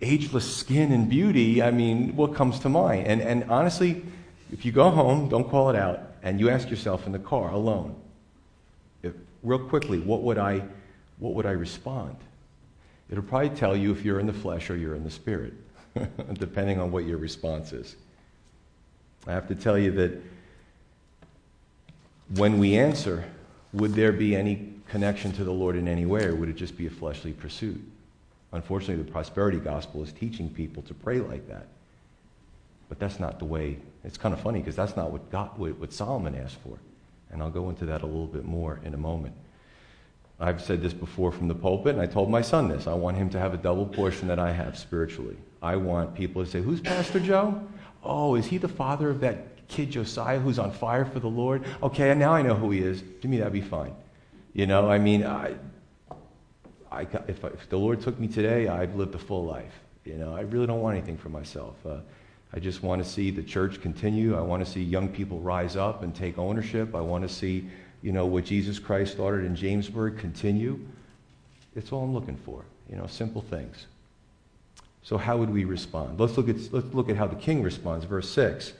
Ageless 0.00 0.56
skin 0.56 0.92
and 0.92 1.10
beauty. 1.10 1.62
I 1.62 1.72
mean, 1.72 2.14
what 2.14 2.32
comes 2.32 2.60
to 2.60 2.68
mind? 2.68 3.08
And, 3.08 3.20
and 3.20 3.50
honestly, 3.50 4.04
if 4.52 4.64
you 4.64 4.70
go 4.70 4.90
home, 4.90 5.28
don't 5.28 5.50
call 5.50 5.68
it 5.70 5.76
out. 5.76 6.00
and 6.22 6.38
you 6.38 6.48
ask 6.48 6.70
yourself 6.70 7.06
in 7.06 7.12
the 7.12 7.18
car 7.18 7.50
alone, 7.50 7.96
if, 9.02 9.14
real 9.42 9.58
quickly, 9.58 9.98
what 9.98 10.22
would 10.22 10.38
I, 10.38 10.62
what 11.18 11.34
would 11.34 11.46
I 11.46 11.52
respond? 11.52 12.16
It'll 13.10 13.24
probably 13.24 13.50
tell 13.50 13.76
you 13.76 13.90
if 13.90 14.04
you're 14.04 14.20
in 14.20 14.26
the 14.26 14.32
flesh 14.32 14.70
or 14.70 14.76
you're 14.76 14.94
in 14.94 15.02
the 15.02 15.10
spirit, 15.10 15.54
depending 16.34 16.80
on 16.80 16.90
what 16.90 17.04
your 17.04 17.18
response 17.18 17.72
is. 17.72 17.96
I 19.26 19.32
have 19.32 19.48
to 19.48 19.54
tell 19.54 19.78
you 19.78 19.90
that 19.92 20.22
when 22.34 22.58
we 22.58 22.76
answer, 22.76 23.24
would 23.72 23.94
there 23.94 24.12
be 24.12 24.34
any 24.34 24.72
connection 24.88 25.32
to 25.32 25.44
the 25.44 25.52
Lord 25.52 25.76
in 25.76 25.88
any 25.88 26.06
way, 26.06 26.24
or 26.24 26.34
would 26.34 26.48
it 26.48 26.56
just 26.56 26.76
be 26.76 26.86
a 26.86 26.90
fleshly 26.90 27.32
pursuit? 27.32 27.80
Unfortunately, 28.52 29.02
the 29.02 29.10
prosperity 29.10 29.58
gospel 29.58 30.02
is 30.02 30.12
teaching 30.12 30.48
people 30.48 30.82
to 30.82 30.94
pray 30.94 31.20
like 31.20 31.46
that. 31.48 31.66
But 32.88 32.98
that's 32.98 33.20
not 33.20 33.38
the 33.38 33.44
way. 33.44 33.78
It's 34.02 34.18
kind 34.18 34.34
of 34.34 34.40
funny 34.40 34.58
because 34.58 34.74
that's 34.74 34.96
not 34.96 35.12
what, 35.12 35.30
God, 35.30 35.56
what 35.58 35.92
Solomon 35.92 36.34
asked 36.34 36.56
for. 36.64 36.78
And 37.30 37.40
I'll 37.40 37.50
go 37.50 37.70
into 37.70 37.86
that 37.86 38.02
a 38.02 38.06
little 38.06 38.26
bit 38.26 38.44
more 38.44 38.80
in 38.84 38.94
a 38.94 38.96
moment. 38.96 39.34
I've 40.40 40.60
said 40.60 40.82
this 40.82 40.94
before 40.94 41.30
from 41.30 41.48
the 41.48 41.54
pulpit, 41.54 41.94
and 41.94 42.00
I 42.00 42.06
told 42.06 42.30
my 42.30 42.42
son 42.42 42.68
this. 42.68 42.86
I 42.86 42.94
want 42.94 43.16
him 43.16 43.30
to 43.30 43.38
have 43.38 43.54
a 43.54 43.58
double 43.58 43.86
portion 43.86 44.26
that 44.28 44.38
I 44.38 44.52
have 44.52 44.76
spiritually. 44.76 45.36
I 45.62 45.76
want 45.76 46.14
people 46.14 46.44
to 46.44 46.50
say, 46.50 46.60
Who's 46.60 46.80
Pastor 46.80 47.20
Joe? 47.20 47.60
Oh, 48.02 48.34
is 48.34 48.46
he 48.46 48.58
the 48.58 48.68
father 48.68 49.10
of 49.10 49.20
that 49.20 49.68
kid 49.68 49.90
Josiah 49.90 50.38
who's 50.38 50.58
on 50.58 50.72
fire 50.72 51.04
for 51.04 51.20
the 51.20 51.28
Lord? 51.28 51.64
Okay, 51.82 52.14
now 52.14 52.32
I 52.32 52.42
know 52.42 52.54
who 52.54 52.70
he 52.70 52.80
is. 52.80 53.02
To 53.22 53.28
me, 53.28 53.38
that'd 53.38 53.52
be 53.52 53.60
fine. 53.60 53.94
You 54.52 54.66
know, 54.66 54.90
I 54.90 54.98
mean, 54.98 55.24
I, 55.24 55.54
I, 56.90 57.02
if, 57.28 57.44
I, 57.44 57.48
if, 57.48 57.68
the 57.68 57.78
Lord 57.78 58.00
took 58.00 58.18
me 58.18 58.26
today, 58.26 58.68
I've 58.68 58.96
lived 58.96 59.14
a 59.14 59.18
full 59.18 59.44
life. 59.44 59.72
You 60.04 60.14
know, 60.14 60.34
I 60.34 60.40
really 60.40 60.66
don't 60.66 60.80
want 60.80 60.96
anything 60.96 61.18
for 61.18 61.28
myself. 61.28 61.74
Uh, 61.86 61.98
I 62.52 62.58
just 62.58 62.82
want 62.82 63.02
to 63.02 63.08
see 63.08 63.30
the 63.30 63.42
church 63.42 63.80
continue. 63.80 64.36
I 64.36 64.40
want 64.40 64.64
to 64.64 64.70
see 64.70 64.82
young 64.82 65.08
people 65.08 65.38
rise 65.40 65.76
up 65.76 66.02
and 66.02 66.14
take 66.14 66.36
ownership. 66.36 66.94
I 66.94 67.00
want 67.00 67.22
to 67.22 67.32
see, 67.32 67.68
you 68.02 68.10
know, 68.10 68.26
what 68.26 68.44
Jesus 68.44 68.78
Christ 68.78 69.12
started 69.12 69.44
in 69.44 69.54
Jamesburg 69.54 70.18
continue. 70.18 70.80
It's 71.76 71.92
all 71.92 72.02
I'm 72.02 72.12
looking 72.12 72.36
for. 72.36 72.64
You 72.88 72.96
know, 72.96 73.06
simple 73.06 73.42
things. 73.42 73.86
So 75.02 75.16
how 75.16 75.36
would 75.38 75.50
we 75.50 75.64
respond? 75.64 76.20
Let's 76.20 76.36
look 76.36 76.48
at, 76.48 76.56
let's 76.72 76.92
look 76.94 77.08
at 77.08 77.16
how 77.16 77.26
the 77.26 77.36
king 77.36 77.62
responds. 77.62 78.04
Verse 78.04 78.28
6. 78.30 78.72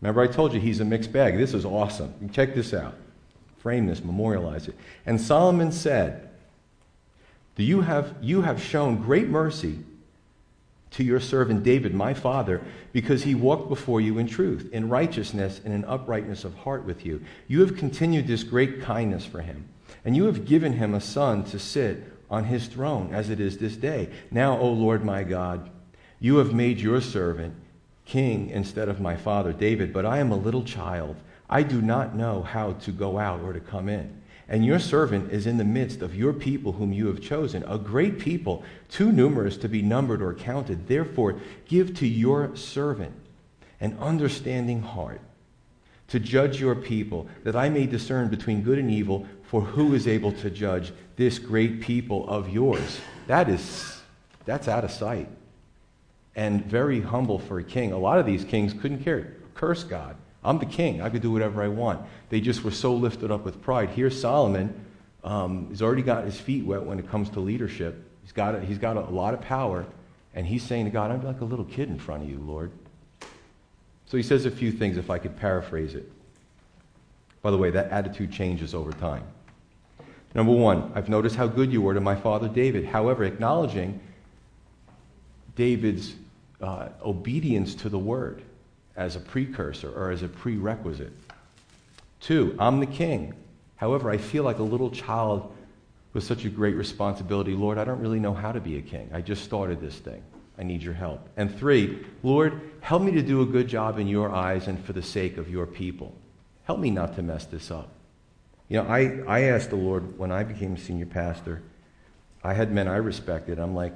Remember, 0.00 0.20
I 0.20 0.26
told 0.26 0.52
you 0.52 0.60
he's 0.60 0.80
a 0.80 0.84
mixed 0.84 1.12
bag. 1.12 1.36
This 1.36 1.54
is 1.54 1.64
awesome. 1.64 2.30
Check 2.32 2.54
this 2.54 2.72
out. 2.72 2.94
Frame 3.58 3.86
this, 3.86 4.04
memorialize 4.04 4.68
it. 4.68 4.76
And 5.06 5.20
Solomon 5.20 5.72
said, 5.72 6.30
Do 7.56 7.64
you 7.64 7.80
have, 7.80 8.14
you 8.20 8.42
have 8.42 8.62
shown 8.62 9.02
great 9.02 9.28
mercy 9.28 9.80
to 10.92 11.04
your 11.04 11.20
servant 11.20 11.64
David, 11.64 11.94
my 11.94 12.14
father, 12.14 12.62
because 12.92 13.24
he 13.24 13.34
walked 13.34 13.68
before 13.68 14.00
you 14.00 14.18
in 14.18 14.26
truth, 14.26 14.70
in 14.72 14.88
righteousness, 14.88 15.60
and 15.64 15.74
in 15.74 15.84
uprightness 15.84 16.44
of 16.44 16.54
heart 16.54 16.84
with 16.84 17.04
you. 17.04 17.22
You 17.46 17.60
have 17.60 17.76
continued 17.76 18.26
this 18.26 18.42
great 18.42 18.80
kindness 18.80 19.26
for 19.26 19.40
him, 19.40 19.68
and 20.04 20.16
you 20.16 20.24
have 20.24 20.46
given 20.46 20.74
him 20.74 20.94
a 20.94 21.00
son 21.00 21.44
to 21.44 21.58
sit 21.58 22.04
on 22.30 22.44
his 22.44 22.66
throne, 22.66 23.12
as 23.12 23.30
it 23.30 23.40
is 23.40 23.58
this 23.58 23.76
day. 23.76 24.10
Now, 24.30 24.58
O 24.58 24.70
Lord 24.70 25.04
my 25.04 25.22
God, 25.24 25.70
you 26.20 26.36
have 26.36 26.52
made 26.52 26.80
your 26.80 27.00
servant 27.00 27.54
king 28.04 28.50
instead 28.50 28.88
of 28.88 29.00
my 29.00 29.16
father 29.16 29.52
David, 29.52 29.92
but 29.92 30.06
I 30.06 30.18
am 30.18 30.32
a 30.32 30.36
little 30.36 30.64
child. 30.64 31.16
I 31.48 31.62
do 31.62 31.80
not 31.80 32.14
know 32.14 32.42
how 32.42 32.72
to 32.72 32.92
go 32.92 33.18
out 33.18 33.40
or 33.40 33.52
to 33.52 33.60
come 33.60 33.88
in. 33.88 34.18
And 34.48 34.64
your 34.64 34.78
servant 34.78 35.30
is 35.30 35.46
in 35.46 35.58
the 35.58 35.64
midst 35.64 36.00
of 36.00 36.14
your 36.14 36.32
people 36.32 36.72
whom 36.72 36.92
you 36.92 37.06
have 37.08 37.20
chosen, 37.20 37.62
a 37.64 37.78
great 37.78 38.18
people, 38.18 38.64
too 38.88 39.12
numerous 39.12 39.58
to 39.58 39.68
be 39.68 39.82
numbered 39.82 40.22
or 40.22 40.32
counted. 40.32 40.88
Therefore, 40.88 41.38
give 41.66 41.94
to 41.98 42.06
your 42.06 42.56
servant 42.56 43.14
an 43.80 43.96
understanding 44.00 44.80
heart 44.80 45.20
to 46.08 46.18
judge 46.18 46.58
your 46.58 46.74
people, 46.74 47.28
that 47.44 47.54
I 47.54 47.68
may 47.68 47.84
discern 47.84 48.28
between 48.28 48.62
good 48.62 48.78
and 48.78 48.90
evil, 48.90 49.26
for 49.48 49.62
who 49.62 49.94
is 49.94 50.06
able 50.06 50.32
to 50.32 50.50
judge 50.50 50.92
this 51.16 51.38
great 51.38 51.80
people 51.80 52.28
of 52.28 52.48
yours? 52.48 53.00
That 53.26 53.48
is, 53.48 54.00
that's 54.44 54.68
out 54.68 54.84
of 54.84 54.90
sight. 54.90 55.28
And 56.36 56.64
very 56.64 57.00
humble 57.00 57.38
for 57.38 57.58
a 57.58 57.64
king. 57.64 57.92
A 57.92 57.98
lot 57.98 58.18
of 58.18 58.26
these 58.26 58.44
kings 58.44 58.72
couldn't 58.72 59.02
care, 59.02 59.32
curse 59.54 59.82
God. 59.82 60.16
I'm 60.44 60.58
the 60.58 60.66
king. 60.66 61.02
I 61.02 61.10
could 61.10 61.22
do 61.22 61.32
whatever 61.32 61.62
I 61.62 61.68
want. 61.68 62.00
They 62.28 62.40
just 62.40 62.62
were 62.62 62.70
so 62.70 62.94
lifted 62.94 63.30
up 63.30 63.44
with 63.44 63.60
pride. 63.60 63.90
Here, 63.90 64.10
Solomon 64.10 64.84
um, 65.24 65.68
has 65.70 65.82
already 65.82 66.02
got 66.02 66.24
his 66.24 66.38
feet 66.38 66.64
wet 66.64 66.82
when 66.82 66.98
it 66.98 67.08
comes 67.10 67.28
to 67.30 67.40
leadership. 67.40 68.04
He's 68.22 68.32
got, 68.32 68.54
a, 68.54 68.60
he's 68.60 68.78
got 68.78 68.96
a, 68.96 69.00
a 69.00 69.10
lot 69.10 69.34
of 69.34 69.40
power. 69.40 69.84
And 70.34 70.46
he's 70.46 70.62
saying 70.62 70.84
to 70.84 70.90
God, 70.90 71.10
I'm 71.10 71.24
like 71.24 71.40
a 71.40 71.44
little 71.44 71.64
kid 71.64 71.88
in 71.88 71.98
front 71.98 72.22
of 72.22 72.30
you, 72.30 72.38
Lord. 72.38 72.70
So 74.06 74.16
he 74.16 74.22
says 74.22 74.46
a 74.46 74.50
few 74.50 74.70
things, 74.70 74.96
if 74.96 75.10
I 75.10 75.18
could 75.18 75.36
paraphrase 75.36 75.94
it. 75.94 76.10
By 77.42 77.50
the 77.50 77.58
way, 77.58 77.70
that 77.70 77.90
attitude 77.90 78.32
changes 78.32 78.74
over 78.74 78.92
time. 78.92 79.24
Number 80.34 80.52
one, 80.52 80.92
I've 80.94 81.08
noticed 81.08 81.36
how 81.36 81.46
good 81.46 81.72
you 81.72 81.80
were 81.80 81.94
to 81.94 82.00
my 82.00 82.16
father 82.16 82.48
David. 82.48 82.84
However, 82.84 83.24
acknowledging 83.24 84.00
David's 85.56 86.14
uh, 86.60 86.88
obedience 87.04 87.74
to 87.76 87.88
the 87.88 87.98
word 87.98 88.42
as 88.96 89.16
a 89.16 89.20
precursor 89.20 89.90
or 89.90 90.10
as 90.10 90.22
a 90.22 90.28
prerequisite. 90.28 91.12
Two, 92.20 92.54
I'm 92.58 92.80
the 92.80 92.86
king. 92.86 93.32
However, 93.76 94.10
I 94.10 94.18
feel 94.18 94.42
like 94.42 94.58
a 94.58 94.64
little 94.64 94.90
child 94.90 95.54
with 96.12 96.24
such 96.24 96.44
a 96.44 96.48
great 96.48 96.74
responsibility. 96.74 97.54
Lord, 97.54 97.78
I 97.78 97.84
don't 97.84 98.00
really 98.00 98.18
know 98.18 98.34
how 98.34 98.52
to 98.52 98.60
be 98.60 98.76
a 98.76 98.82
king. 98.82 99.08
I 99.12 99.20
just 99.20 99.44
started 99.44 99.80
this 99.80 99.96
thing. 99.98 100.22
I 100.58 100.64
need 100.64 100.82
your 100.82 100.94
help. 100.94 101.28
And 101.36 101.56
three, 101.56 102.04
Lord, 102.24 102.60
help 102.80 103.02
me 103.02 103.12
to 103.12 103.22
do 103.22 103.42
a 103.42 103.46
good 103.46 103.68
job 103.68 103.98
in 103.98 104.08
your 104.08 104.30
eyes 104.30 104.66
and 104.66 104.84
for 104.84 104.92
the 104.92 105.02
sake 105.02 105.36
of 105.36 105.48
your 105.48 105.66
people. 105.66 106.12
Help 106.64 106.80
me 106.80 106.90
not 106.90 107.14
to 107.14 107.22
mess 107.22 107.44
this 107.46 107.70
up. 107.70 107.90
You 108.68 108.82
know, 108.82 108.88
I, 108.88 109.20
I 109.26 109.40
asked 109.44 109.70
the 109.70 109.76
Lord 109.76 110.18
when 110.18 110.30
I 110.30 110.44
became 110.44 110.74
a 110.74 110.78
senior 110.78 111.06
pastor, 111.06 111.62
I 112.44 112.54
had 112.54 112.72
men 112.72 112.86
I 112.86 112.96
respected. 112.96 113.58
I'm 113.58 113.74
like, 113.74 113.94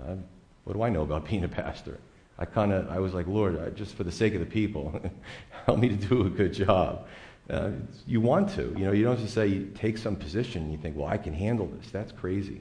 uh, 0.00 0.16
what 0.64 0.74
do 0.74 0.82
I 0.82 0.88
know 0.88 1.02
about 1.02 1.24
being 1.28 1.44
a 1.44 1.48
pastor? 1.48 1.98
I 2.38 2.44
kind 2.44 2.72
of, 2.72 2.88
I 2.88 2.98
was 2.98 3.14
like, 3.14 3.26
Lord, 3.26 3.60
I, 3.60 3.70
just 3.70 3.94
for 3.94 4.04
the 4.04 4.12
sake 4.12 4.34
of 4.34 4.40
the 4.40 4.46
people, 4.46 5.00
help 5.66 5.78
me 5.78 5.88
to 5.88 5.96
do 5.96 6.26
a 6.26 6.30
good 6.30 6.52
job. 6.52 7.06
Uh, 7.50 7.70
you 8.06 8.20
want 8.20 8.50
to, 8.50 8.74
you 8.76 8.84
know, 8.84 8.92
you 8.92 9.04
don't 9.04 9.18
just 9.18 9.34
say 9.34 9.46
you 9.46 9.70
take 9.74 9.96
some 9.96 10.14
position 10.14 10.62
and 10.62 10.72
you 10.72 10.78
think, 10.78 10.96
well, 10.96 11.08
I 11.08 11.16
can 11.16 11.32
handle 11.32 11.66
this. 11.66 11.90
That's 11.90 12.12
crazy. 12.12 12.60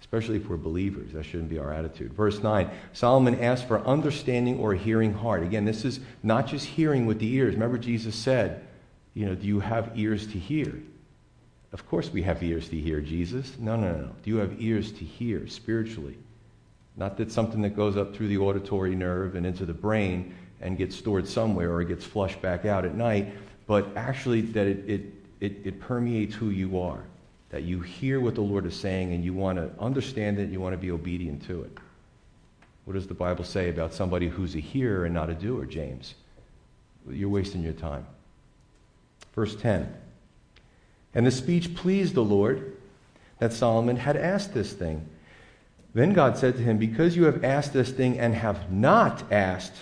Especially 0.00 0.36
if 0.36 0.48
we're 0.48 0.56
believers. 0.56 1.12
That 1.12 1.24
shouldn't 1.24 1.48
be 1.48 1.58
our 1.58 1.72
attitude. 1.72 2.12
Verse 2.12 2.42
9 2.42 2.70
Solomon 2.92 3.40
asked 3.40 3.66
for 3.66 3.80
understanding 3.86 4.58
or 4.58 4.74
a 4.74 4.78
hearing 4.78 5.12
heart. 5.12 5.42
Again, 5.42 5.64
this 5.64 5.84
is 5.84 6.00
not 6.22 6.46
just 6.46 6.66
hearing 6.66 7.06
with 7.06 7.18
the 7.18 7.32
ears. 7.32 7.54
Remember, 7.54 7.78
Jesus 7.78 8.14
said, 8.14 8.66
you 9.14 9.26
know, 9.26 9.34
do 9.34 9.46
you 9.46 9.60
have 9.60 9.92
ears 9.96 10.26
to 10.28 10.38
hear? 10.38 10.80
Of 11.72 11.88
course, 11.88 12.10
we 12.10 12.22
have 12.22 12.42
ears 12.42 12.68
to 12.68 12.76
hear, 12.76 13.00
Jesus. 13.00 13.56
No, 13.58 13.76
no, 13.76 13.92
no. 13.92 14.10
Do 14.22 14.30
you 14.30 14.36
have 14.36 14.60
ears 14.60 14.92
to 14.92 15.04
hear 15.04 15.46
spiritually? 15.46 16.18
Not 16.96 17.16
that 17.18 17.30
something 17.30 17.62
that 17.62 17.76
goes 17.76 17.96
up 17.96 18.14
through 18.14 18.28
the 18.28 18.38
auditory 18.38 18.94
nerve 18.94 19.36
and 19.36 19.46
into 19.46 19.64
the 19.64 19.72
brain 19.72 20.34
and 20.60 20.76
gets 20.76 20.96
stored 20.96 21.26
somewhere 21.26 21.72
or 21.72 21.84
gets 21.84 22.04
flushed 22.04 22.42
back 22.42 22.64
out 22.64 22.84
at 22.84 22.94
night, 22.94 23.32
but 23.66 23.88
actually 23.96 24.40
that 24.40 24.66
it, 24.66 24.90
it, 24.90 25.00
it, 25.40 25.52
it 25.64 25.80
permeates 25.80 26.34
who 26.34 26.50
you 26.50 26.80
are. 26.80 27.02
That 27.50 27.62
you 27.62 27.80
hear 27.80 28.20
what 28.20 28.34
the 28.34 28.42
Lord 28.42 28.66
is 28.66 28.76
saying 28.76 29.12
and 29.12 29.24
you 29.24 29.32
want 29.32 29.58
to 29.58 29.70
understand 29.82 30.38
it, 30.38 30.50
you 30.50 30.60
want 30.60 30.72
to 30.72 30.78
be 30.78 30.90
obedient 30.90 31.46
to 31.46 31.62
it. 31.62 31.78
What 32.84 32.94
does 32.94 33.06
the 33.06 33.14
Bible 33.14 33.44
say 33.44 33.70
about 33.70 33.94
somebody 33.94 34.28
who's 34.28 34.54
a 34.56 34.60
hearer 34.60 35.04
and 35.04 35.14
not 35.14 35.30
a 35.30 35.34
doer, 35.34 35.64
James? 35.64 36.14
You're 37.08 37.28
wasting 37.28 37.62
your 37.62 37.72
time. 37.72 38.06
Verse 39.34 39.54
10 39.56 39.92
And 41.14 41.26
the 41.26 41.30
speech 41.30 41.74
pleased 41.74 42.14
the 42.14 42.24
Lord 42.24 42.76
that 43.38 43.52
Solomon 43.52 43.96
had 43.96 44.16
asked 44.16 44.54
this 44.54 44.72
thing. 44.72 45.06
Then 45.92 46.12
God 46.12 46.36
said 46.36 46.56
to 46.56 46.62
him, 46.62 46.78
Because 46.78 47.16
you 47.16 47.24
have 47.24 47.42
asked 47.42 47.72
this 47.72 47.90
thing 47.90 48.18
and 48.18 48.34
have 48.34 48.70
not 48.70 49.32
asked 49.32 49.74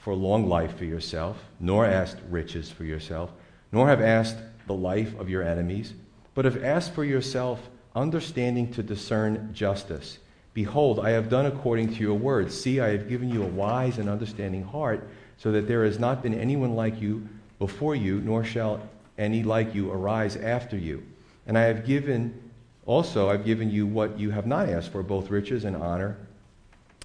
for 0.00 0.14
long 0.14 0.48
life 0.48 0.76
for 0.76 0.84
yourself, 0.84 1.42
nor 1.60 1.86
asked 1.86 2.18
riches 2.28 2.70
for 2.70 2.84
yourself, 2.84 3.30
nor 3.72 3.88
have 3.88 4.00
asked 4.00 4.36
the 4.66 4.74
life 4.74 5.18
of 5.18 5.30
your 5.30 5.42
enemies, 5.42 5.94
but 6.34 6.44
have 6.44 6.62
asked 6.64 6.92
for 6.92 7.04
yourself 7.04 7.68
understanding 7.94 8.72
to 8.72 8.82
discern 8.82 9.50
justice. 9.54 10.18
Behold, 10.52 11.00
I 11.00 11.10
have 11.10 11.28
done 11.28 11.46
according 11.46 11.94
to 11.94 12.00
your 12.00 12.18
words. 12.18 12.58
See, 12.58 12.80
I 12.80 12.88
have 12.88 13.08
given 13.08 13.28
you 13.28 13.42
a 13.42 13.46
wise 13.46 13.98
and 13.98 14.08
understanding 14.08 14.64
heart, 14.64 15.08
so 15.36 15.52
that 15.52 15.68
there 15.68 15.84
has 15.84 15.98
not 15.98 16.22
been 16.22 16.34
anyone 16.34 16.74
like 16.74 17.00
you 17.00 17.28
before 17.66 17.96
you, 17.96 18.20
nor 18.20 18.44
shall 18.44 18.78
any 19.16 19.42
like 19.42 19.74
you 19.74 19.90
arise 19.90 20.36
after 20.36 20.76
you. 20.76 21.02
And 21.46 21.56
I 21.56 21.62
have 21.62 21.86
given 21.86 22.38
also, 22.84 23.30
I've 23.30 23.46
given 23.46 23.70
you 23.70 23.86
what 23.86 24.18
you 24.18 24.30
have 24.30 24.46
not 24.46 24.68
asked 24.68 24.92
for, 24.92 25.02
both 25.02 25.30
riches 25.30 25.64
and 25.64 25.74
honor, 25.74 26.18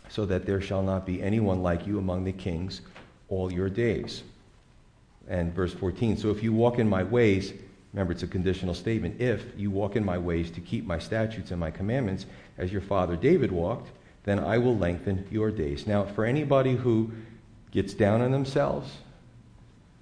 so 0.10 0.26
that 0.26 0.46
there 0.46 0.60
shall 0.60 0.84
not 0.84 1.06
be 1.06 1.22
anyone 1.24 1.64
like 1.64 1.88
you 1.88 1.98
among 1.98 2.26
the 2.26 2.34
kings 2.34 2.82
all 3.30 3.54
your 3.54 3.70
days. 3.70 4.24
And 5.30 5.54
verse 5.54 5.74
14 5.74 6.18
So 6.18 6.30
if 6.30 6.44
you 6.44 6.52
walk 6.52 6.78
in 6.78 6.90
my 6.90 7.04
ways, 7.04 7.54
remember 7.94 8.12
it's 8.12 8.24
a 8.24 8.28
conditional 8.28 8.74
statement, 8.74 9.22
if 9.22 9.46
you 9.56 9.72
walk 9.72 9.96
in 9.96 10.04
my 10.04 10.18
ways 10.18 10.52
to 10.52 10.60
keep 10.60 10.86
my 10.86 11.00
statutes 11.00 11.52
and 11.52 11.60
my 11.60 11.72
commandments, 11.72 12.26
as 12.58 12.70
your 12.70 12.82
father 12.82 13.16
David 13.16 13.50
walked, 13.50 13.92
then 14.26 14.40
I 14.40 14.58
will 14.58 14.78
lengthen 14.78 15.26
your 15.32 15.52
days. 15.52 15.88
Now, 15.88 16.04
for 16.04 16.26
anybody 16.26 16.76
who 16.76 17.12
gets 17.72 17.94
down 17.94 18.22
on 18.22 18.32
themselves, 18.32 18.90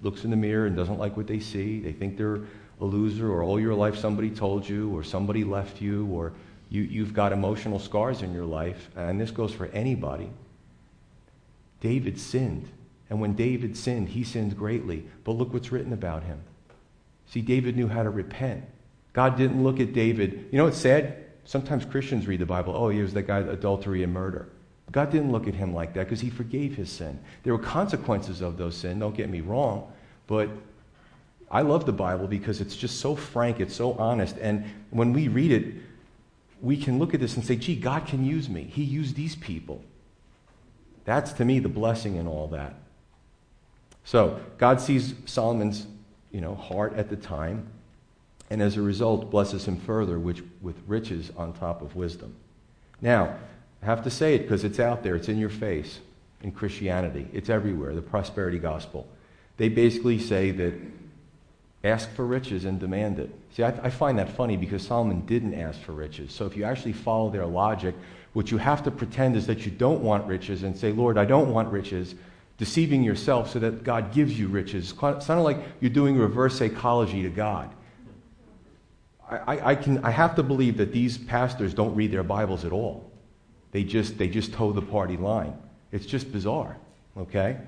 looks 0.02 0.24
in 0.24 0.30
the 0.30 0.36
mirror 0.36 0.66
and 0.66 0.76
doesn't 0.76 0.98
like 0.98 1.16
what 1.16 1.26
they 1.26 1.40
see. 1.40 1.80
They 1.80 1.92
think 1.92 2.16
they're 2.16 2.40
a 2.80 2.84
loser, 2.84 3.30
or 3.30 3.42
all 3.42 3.58
your 3.58 3.74
life 3.74 3.96
somebody 3.96 4.30
told 4.30 4.68
you, 4.68 4.96
or 4.96 5.02
somebody 5.02 5.44
left 5.44 5.80
you, 5.80 6.06
or 6.06 6.32
you, 6.70 6.82
you've 6.82 7.12
got 7.14 7.32
emotional 7.32 7.78
scars 7.78 8.22
in 8.22 8.32
your 8.32 8.44
life. 8.44 8.88
And 8.94 9.20
this 9.20 9.30
goes 9.30 9.52
for 9.52 9.66
anybody. 9.66 10.30
David 11.80 12.18
sinned. 12.20 12.68
And 13.10 13.20
when 13.20 13.34
David 13.34 13.76
sinned, 13.76 14.10
he 14.10 14.22
sinned 14.22 14.56
greatly. 14.56 15.04
But 15.24 15.32
look 15.32 15.52
what's 15.52 15.72
written 15.72 15.92
about 15.92 16.22
him. 16.22 16.40
See, 17.26 17.40
David 17.40 17.76
knew 17.76 17.88
how 17.88 18.02
to 18.02 18.10
repent. 18.10 18.64
God 19.12 19.36
didn't 19.36 19.62
look 19.62 19.80
at 19.80 19.92
David. 19.92 20.48
You 20.50 20.58
know 20.58 20.64
what's 20.64 20.78
sad? 20.78 21.24
Sometimes 21.44 21.84
Christians 21.84 22.26
read 22.26 22.40
the 22.40 22.46
Bible, 22.46 22.74
oh, 22.76 22.90
here's 22.90 23.14
that 23.14 23.22
guy, 23.22 23.38
adultery 23.38 24.02
and 24.02 24.12
murder. 24.12 24.48
God 24.90 25.10
didn't 25.10 25.32
look 25.32 25.46
at 25.46 25.54
him 25.54 25.74
like 25.74 25.94
that 25.94 26.04
because 26.04 26.20
he 26.20 26.30
forgave 26.30 26.76
his 26.76 26.90
sin. 26.90 27.18
There 27.42 27.54
were 27.54 27.62
consequences 27.62 28.40
of 28.40 28.56
those 28.56 28.76
sins, 28.76 29.00
don't 29.00 29.16
get 29.16 29.28
me 29.28 29.40
wrong, 29.40 29.92
but 30.26 30.48
I 31.50 31.62
love 31.62 31.86
the 31.86 31.92
Bible 31.92 32.26
because 32.26 32.60
it's 32.60 32.76
just 32.76 33.00
so 33.00 33.14
frank, 33.14 33.60
it's 33.60 33.74
so 33.74 33.92
honest. 33.94 34.36
And 34.38 34.64
when 34.90 35.12
we 35.12 35.28
read 35.28 35.52
it, 35.52 35.74
we 36.60 36.76
can 36.76 36.98
look 36.98 37.14
at 37.14 37.20
this 37.20 37.36
and 37.36 37.44
say, 37.44 37.56
gee, 37.56 37.76
God 37.76 38.06
can 38.06 38.24
use 38.24 38.48
me. 38.48 38.64
He 38.64 38.82
used 38.82 39.14
these 39.14 39.36
people. 39.36 39.82
That's 41.04 41.32
to 41.34 41.44
me 41.44 41.58
the 41.58 41.68
blessing 41.68 42.16
in 42.16 42.26
all 42.26 42.48
that. 42.48 42.74
So 44.04 44.40
God 44.58 44.80
sees 44.80 45.14
Solomon's 45.26 45.86
you 46.30 46.40
know, 46.40 46.54
heart 46.54 46.94
at 46.94 47.08
the 47.08 47.16
time, 47.16 47.66
and 48.50 48.60
as 48.60 48.76
a 48.76 48.82
result 48.82 49.30
blesses 49.30 49.66
him 49.66 49.78
further 49.78 50.18
which, 50.18 50.42
with 50.60 50.76
riches 50.86 51.30
on 51.36 51.52
top 51.52 51.82
of 51.82 51.96
wisdom. 51.96 52.34
Now, 53.00 53.36
I 53.82 53.86
have 53.86 54.04
to 54.04 54.10
say 54.10 54.34
it 54.34 54.42
because 54.42 54.64
it's 54.64 54.80
out 54.80 55.02
there, 55.02 55.16
it's 55.16 55.28
in 55.28 55.38
your 55.38 55.50
face 55.50 56.00
in 56.42 56.52
Christianity, 56.52 57.26
it's 57.32 57.48
everywhere, 57.48 57.94
the 57.94 58.02
prosperity 58.02 58.58
gospel. 58.58 59.06
They 59.56 59.68
basically 59.68 60.18
say 60.18 60.50
that 60.52 60.74
ask 61.84 62.10
for 62.12 62.26
riches 62.26 62.64
and 62.64 62.78
demand 62.78 63.18
it. 63.18 63.30
See, 63.54 63.62
I, 63.62 63.68
I, 63.68 63.90
find 63.90 64.18
that 64.18 64.30
funny 64.30 64.56
because 64.56 64.84
Solomon 64.84 65.24
didn't 65.26 65.54
ask 65.54 65.80
for 65.80 65.92
riches. 65.92 66.32
So 66.32 66.44
if 66.46 66.56
you 66.56 66.64
actually 66.64 66.92
follow 66.92 67.30
their 67.30 67.46
logic, 67.46 67.94
what 68.32 68.50
you 68.50 68.58
have 68.58 68.82
to 68.84 68.90
pretend 68.90 69.36
is 69.36 69.46
that 69.46 69.64
you 69.64 69.70
don't 69.70 70.02
want 70.02 70.26
riches 70.26 70.64
and 70.64 70.76
say, 70.76 70.92
Lord, 70.92 71.18
I 71.18 71.24
don't 71.24 71.52
want 71.52 71.70
riches, 71.72 72.14
deceiving 72.56 73.02
yourself 73.02 73.50
so 73.50 73.60
that 73.60 73.84
God 73.84 74.12
gives 74.12 74.38
you 74.38 74.48
riches. 74.48 74.90
It's 74.90 74.98
kind 74.98 75.16
of 75.16 75.44
like 75.44 75.58
you're 75.80 75.90
doing 75.90 76.16
reverse 76.16 76.58
psychology 76.58 77.22
to 77.22 77.30
God. 77.30 77.70
I, 79.30 79.70
I, 79.70 79.74
can, 79.74 80.04
I 80.04 80.10
have 80.10 80.36
to 80.36 80.42
believe 80.42 80.78
that 80.78 80.92
these 80.92 81.18
pastors 81.18 81.74
don't 81.74 81.94
read 81.94 82.10
their 82.10 82.22
Bibles 82.22 82.64
at 82.64 82.72
all. 82.72 83.07
They 83.72 83.84
just, 83.84 84.18
they 84.18 84.28
just 84.28 84.52
toe 84.52 84.72
the 84.72 84.82
party 84.82 85.16
line. 85.16 85.56
It's 85.92 86.06
just 86.06 86.32
bizarre, 86.32 86.76
okay? 87.16 87.58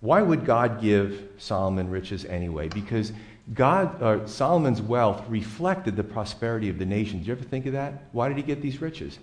Why 0.00 0.22
would 0.22 0.44
God 0.44 0.80
give 0.80 1.28
Solomon 1.38 1.90
riches 1.90 2.24
anyway? 2.24 2.68
Because 2.68 3.12
God, 3.54 4.02
uh, 4.02 4.26
Solomon's 4.26 4.80
wealth 4.80 5.24
reflected 5.28 5.96
the 5.96 6.04
prosperity 6.04 6.68
of 6.68 6.78
the 6.78 6.86
nation. 6.86 7.18
Did 7.18 7.26
you 7.28 7.32
ever 7.32 7.42
think 7.42 7.66
of 7.66 7.72
that? 7.72 8.04
Why 8.12 8.28
did 8.28 8.36
he 8.36 8.42
get 8.42 8.62
these 8.62 8.80
riches? 8.80 9.18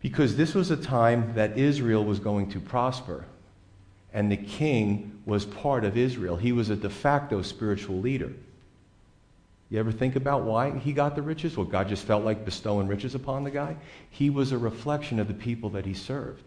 Because 0.00 0.36
this 0.36 0.54
was 0.54 0.70
a 0.70 0.76
time 0.76 1.34
that 1.34 1.58
Israel 1.58 2.04
was 2.04 2.18
going 2.18 2.50
to 2.50 2.60
prosper, 2.60 3.24
and 4.12 4.30
the 4.30 4.36
king 4.36 5.20
was 5.26 5.44
part 5.44 5.84
of 5.84 5.96
Israel. 5.96 6.36
He 6.36 6.52
was 6.52 6.70
a 6.70 6.76
de 6.76 6.90
facto 6.90 7.42
spiritual 7.42 7.98
leader. 8.00 8.32
You 9.72 9.78
ever 9.78 9.90
think 9.90 10.16
about 10.16 10.42
why 10.42 10.78
he 10.78 10.92
got 10.92 11.16
the 11.16 11.22
riches? 11.22 11.56
Well, 11.56 11.64
God 11.64 11.88
just 11.88 12.04
felt 12.04 12.26
like 12.26 12.44
bestowing 12.44 12.88
riches 12.88 13.14
upon 13.14 13.42
the 13.42 13.50
guy. 13.50 13.74
He 14.10 14.28
was 14.28 14.52
a 14.52 14.58
reflection 14.58 15.18
of 15.18 15.28
the 15.28 15.34
people 15.34 15.70
that 15.70 15.86
he 15.86 15.94
served. 15.94 16.46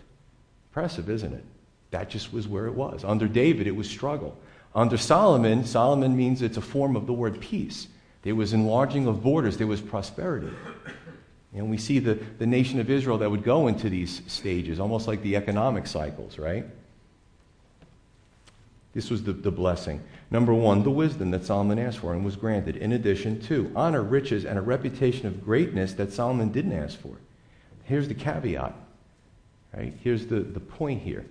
Impressive, 0.70 1.10
isn't 1.10 1.34
it? 1.34 1.44
That 1.90 2.08
just 2.08 2.32
was 2.32 2.48
where 2.48 2.68
it 2.68 2.76
was. 2.76 3.04
Under 3.04 3.28
David, 3.28 3.66
it 3.66 3.76
was 3.76 3.90
struggle. 3.90 4.38
Under 4.76 4.96
Solomon, 4.96 5.66
Solomon 5.66 6.16
means 6.16 6.44
it's 6.44 6.58
a 6.58 6.62
form 6.62 6.96
of 6.96 7.08
the 7.08 7.14
word 7.14 7.42
peace. 7.42 7.88
There 8.22 8.36
was 8.36 8.54
enlarging 8.54 9.08
of 9.08 9.24
borders, 9.24 9.58
there 9.58 9.66
was 9.66 9.82
prosperity. 9.82 10.52
And 11.52 11.72
we 11.72 11.80
see 11.80 11.98
the, 11.98 12.20
the 12.38 12.46
nation 12.46 12.80
of 12.80 12.92
Israel 12.92 13.18
that 13.18 13.32
would 13.32 13.44
go 13.44 13.66
into 13.66 13.90
these 13.90 14.22
stages, 14.28 14.80
almost 14.80 15.08
like 15.08 15.24
the 15.24 15.36
economic 15.36 15.88
cycles, 15.88 16.38
right? 16.38 16.68
This 18.96 19.10
was 19.10 19.24
the, 19.24 19.34
the 19.34 19.52
blessing. 19.52 20.02
Number 20.32 20.54
one, 20.54 20.82
the 20.84 20.90
wisdom 20.90 21.30
that 21.32 21.44
Solomon 21.44 21.78
asked 21.78 22.00
for 22.00 22.14
and 22.14 22.24
was 22.24 22.38
granted. 22.38 22.78
In 22.78 22.94
addition, 22.94 23.42
two, 23.42 23.72
honor, 23.76 24.02
riches, 24.02 24.46
and 24.46 24.58
a 24.58 24.62
reputation 24.62 25.28
of 25.28 25.44
greatness 25.44 25.94
that 25.96 26.14
Solomon 26.14 26.50
didn't 26.50 26.72
ask 26.72 26.98
for. 26.98 27.18
Here's 27.84 28.08
the 28.08 28.16
caveat. 28.16 28.74
Right? 29.74 29.94
Here's 30.02 30.28
the, 30.28 30.40
the 30.40 30.62
point 30.62 31.02
here 31.02 31.26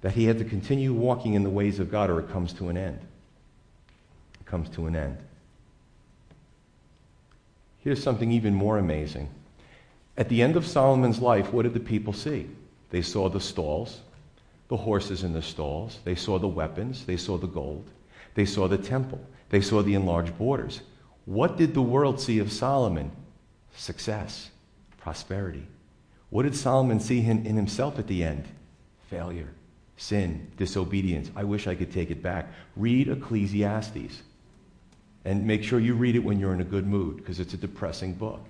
that 0.00 0.14
he 0.14 0.24
had 0.24 0.38
to 0.38 0.44
continue 0.44 0.92
walking 0.92 1.34
in 1.34 1.44
the 1.44 1.50
ways 1.50 1.78
of 1.78 1.90
God 1.92 2.10
or 2.10 2.18
it 2.18 2.28
comes 2.30 2.52
to 2.54 2.68
an 2.68 2.76
end. 2.76 2.98
It 4.40 4.46
comes 4.46 4.68
to 4.70 4.86
an 4.86 4.96
end. 4.96 5.18
Here's 7.78 8.02
something 8.02 8.32
even 8.32 8.52
more 8.52 8.78
amazing. 8.78 9.28
At 10.16 10.28
the 10.28 10.42
end 10.42 10.56
of 10.56 10.66
Solomon's 10.66 11.20
life, 11.20 11.52
what 11.52 11.62
did 11.62 11.74
the 11.74 11.80
people 11.80 12.12
see? 12.12 12.48
They 12.90 13.02
saw 13.02 13.28
the 13.28 13.40
stalls, 13.40 14.00
the 14.72 14.78
horses 14.78 15.22
in 15.22 15.34
the 15.34 15.42
stalls. 15.42 15.98
They 16.02 16.14
saw 16.14 16.38
the 16.38 16.48
weapons. 16.48 17.04
They 17.04 17.18
saw 17.18 17.36
the 17.36 17.46
gold. 17.46 17.90
They 18.32 18.46
saw 18.46 18.68
the 18.68 18.78
temple. 18.78 19.20
They 19.50 19.60
saw 19.60 19.82
the 19.82 19.92
enlarged 19.92 20.38
borders. 20.38 20.80
What 21.26 21.58
did 21.58 21.74
the 21.74 21.82
world 21.82 22.18
see 22.18 22.38
of 22.38 22.50
Solomon? 22.50 23.12
Success, 23.76 24.50
prosperity. 24.96 25.66
What 26.30 26.44
did 26.44 26.56
Solomon 26.56 27.00
see 27.00 27.20
in, 27.20 27.44
in 27.44 27.54
himself 27.54 27.98
at 27.98 28.06
the 28.06 28.24
end? 28.24 28.48
Failure, 29.10 29.50
sin, 29.98 30.50
disobedience. 30.56 31.30
I 31.36 31.44
wish 31.44 31.66
I 31.66 31.74
could 31.74 31.92
take 31.92 32.10
it 32.10 32.22
back. 32.22 32.48
Read 32.74 33.08
Ecclesiastes. 33.08 34.22
And 35.26 35.46
make 35.46 35.62
sure 35.62 35.80
you 35.80 35.92
read 35.92 36.16
it 36.16 36.24
when 36.24 36.40
you're 36.40 36.54
in 36.54 36.62
a 36.62 36.64
good 36.64 36.86
mood 36.86 37.18
because 37.18 37.40
it's 37.40 37.52
a 37.52 37.58
depressing 37.58 38.14
book. 38.14 38.40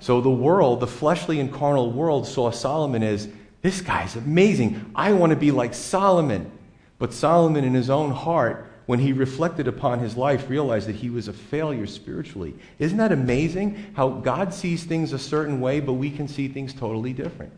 So 0.00 0.20
the 0.20 0.28
world, 0.28 0.80
the 0.80 0.86
fleshly 0.86 1.40
and 1.40 1.50
carnal 1.50 1.90
world, 1.90 2.26
saw 2.26 2.50
Solomon 2.50 3.02
as 3.02 3.28
this 3.64 3.80
guy's 3.80 4.14
amazing. 4.14 4.92
I 4.94 5.14
want 5.14 5.30
to 5.30 5.36
be 5.36 5.50
like 5.50 5.72
Solomon. 5.72 6.52
But 6.98 7.14
Solomon, 7.14 7.64
in 7.64 7.72
his 7.72 7.88
own 7.88 8.10
heart, 8.10 8.70
when 8.84 8.98
he 8.98 9.14
reflected 9.14 9.66
upon 9.66 10.00
his 10.00 10.18
life, 10.18 10.50
realized 10.50 10.86
that 10.86 10.96
he 10.96 11.08
was 11.08 11.28
a 11.28 11.32
failure 11.32 11.86
spiritually. 11.86 12.54
Isn't 12.78 12.98
that 12.98 13.10
amazing 13.10 13.86
how 13.94 14.10
God 14.10 14.52
sees 14.52 14.84
things 14.84 15.14
a 15.14 15.18
certain 15.18 15.62
way, 15.62 15.80
but 15.80 15.94
we 15.94 16.10
can 16.10 16.28
see 16.28 16.46
things 16.46 16.74
totally 16.74 17.14
different? 17.14 17.54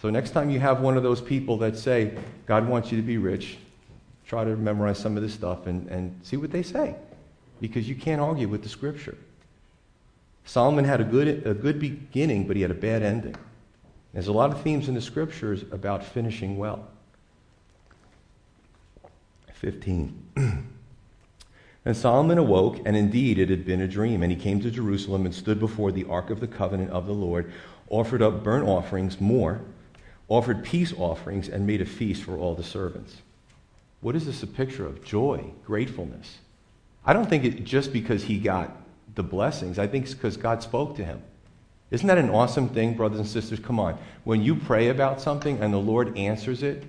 So, 0.00 0.08
next 0.08 0.30
time 0.30 0.50
you 0.50 0.60
have 0.60 0.80
one 0.80 0.96
of 0.96 1.02
those 1.02 1.20
people 1.20 1.56
that 1.58 1.76
say, 1.76 2.16
God 2.46 2.68
wants 2.68 2.92
you 2.92 2.96
to 2.96 3.02
be 3.02 3.18
rich, 3.18 3.58
try 4.24 4.44
to 4.44 4.54
memorize 4.54 5.00
some 5.00 5.16
of 5.16 5.24
this 5.24 5.34
stuff 5.34 5.66
and, 5.66 5.88
and 5.88 6.16
see 6.22 6.36
what 6.36 6.52
they 6.52 6.62
say. 6.62 6.94
Because 7.60 7.88
you 7.88 7.96
can't 7.96 8.20
argue 8.20 8.46
with 8.46 8.62
the 8.62 8.68
scripture. 8.68 9.18
Solomon 10.44 10.84
had 10.84 11.00
a 11.00 11.04
good, 11.04 11.44
a 11.44 11.54
good 11.54 11.80
beginning, 11.80 12.46
but 12.46 12.54
he 12.54 12.62
had 12.62 12.70
a 12.70 12.74
bad 12.74 13.02
ending. 13.02 13.34
There's 14.12 14.28
a 14.28 14.32
lot 14.32 14.50
of 14.52 14.60
themes 14.62 14.88
in 14.88 14.94
the 14.94 15.00
scriptures 15.00 15.64
about 15.70 16.04
finishing 16.04 16.58
well. 16.58 16.86
15. 19.54 20.30
and 21.84 21.96
Solomon 21.96 22.36
awoke, 22.36 22.80
and 22.84 22.96
indeed 22.96 23.38
it 23.38 23.48
had 23.48 23.64
been 23.64 23.80
a 23.80 23.88
dream. 23.88 24.22
And 24.22 24.30
he 24.30 24.36
came 24.36 24.60
to 24.60 24.70
Jerusalem 24.70 25.24
and 25.24 25.34
stood 25.34 25.60
before 25.60 25.92
the 25.92 26.04
ark 26.04 26.30
of 26.30 26.40
the 26.40 26.48
covenant 26.48 26.90
of 26.90 27.06
the 27.06 27.14
Lord, 27.14 27.52
offered 27.88 28.22
up 28.22 28.42
burnt 28.42 28.68
offerings, 28.68 29.20
more, 29.20 29.60
offered 30.28 30.64
peace 30.64 30.92
offerings, 30.96 31.48
and 31.48 31.66
made 31.66 31.80
a 31.80 31.86
feast 31.86 32.24
for 32.24 32.36
all 32.36 32.54
the 32.54 32.62
servants. 32.62 33.22
What 34.00 34.16
is 34.16 34.26
this 34.26 34.42
a 34.42 34.46
picture 34.48 34.84
of? 34.84 35.04
Joy, 35.04 35.52
gratefulness. 35.64 36.38
I 37.06 37.12
don't 37.12 37.28
think 37.28 37.44
it 37.44 37.64
just 37.64 37.92
because 37.92 38.24
he 38.24 38.38
got 38.38 38.76
the 39.14 39.22
blessings, 39.22 39.78
I 39.78 39.86
think 39.86 40.06
it's 40.06 40.14
because 40.14 40.36
God 40.36 40.62
spoke 40.62 40.96
to 40.96 41.04
him. 41.04 41.22
Isn't 41.92 42.06
that 42.08 42.16
an 42.16 42.30
awesome 42.30 42.70
thing, 42.70 42.94
brothers 42.94 43.18
and 43.18 43.28
sisters? 43.28 43.60
Come 43.60 43.78
on. 43.78 43.98
When 44.24 44.42
you 44.42 44.56
pray 44.56 44.88
about 44.88 45.20
something 45.20 45.58
and 45.60 45.74
the 45.74 45.78
Lord 45.78 46.16
answers 46.16 46.62
it, 46.62 46.84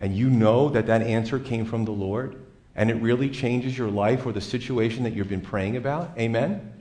and 0.00 0.16
you 0.16 0.28
know 0.28 0.68
that 0.70 0.86
that 0.86 1.02
answer 1.02 1.38
came 1.38 1.64
from 1.64 1.84
the 1.84 1.92
Lord, 1.92 2.34
and 2.74 2.90
it 2.90 2.94
really 2.94 3.30
changes 3.30 3.78
your 3.78 3.90
life 3.90 4.26
or 4.26 4.32
the 4.32 4.40
situation 4.40 5.04
that 5.04 5.12
you've 5.12 5.28
been 5.28 5.40
praying 5.40 5.76
about, 5.76 6.10
amen? 6.18 6.72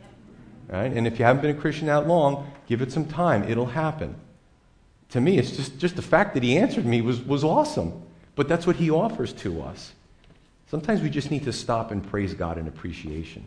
Right? 0.67 0.91
And 0.91 1.05
if 1.05 1.19
you 1.19 1.25
haven't 1.25 1.43
been 1.43 1.55
a 1.55 1.59
Christian 1.59 1.85
that 1.87 2.07
long, 2.07 2.51
give 2.65 2.81
it 2.81 2.91
some 2.91 3.05
time. 3.05 3.43
It'll 3.43 3.67
happen. 3.67 4.15
To 5.09 5.21
me, 5.21 5.37
it's 5.37 5.51
just, 5.51 5.77
just 5.77 5.95
the 5.95 6.01
fact 6.01 6.33
that 6.33 6.41
he 6.41 6.57
answered 6.57 6.85
me 6.85 7.01
was, 7.01 7.21
was 7.21 7.43
awesome. 7.43 8.01
But 8.35 8.47
that's 8.47 8.65
what 8.65 8.77
he 8.77 8.89
offers 8.89 9.31
to 9.33 9.61
us. 9.61 9.93
Sometimes 10.71 11.01
we 11.01 11.09
just 11.11 11.29
need 11.29 11.43
to 11.43 11.53
stop 11.53 11.91
and 11.91 12.07
praise 12.07 12.33
God 12.33 12.57
in 12.57 12.67
appreciation. 12.67 13.45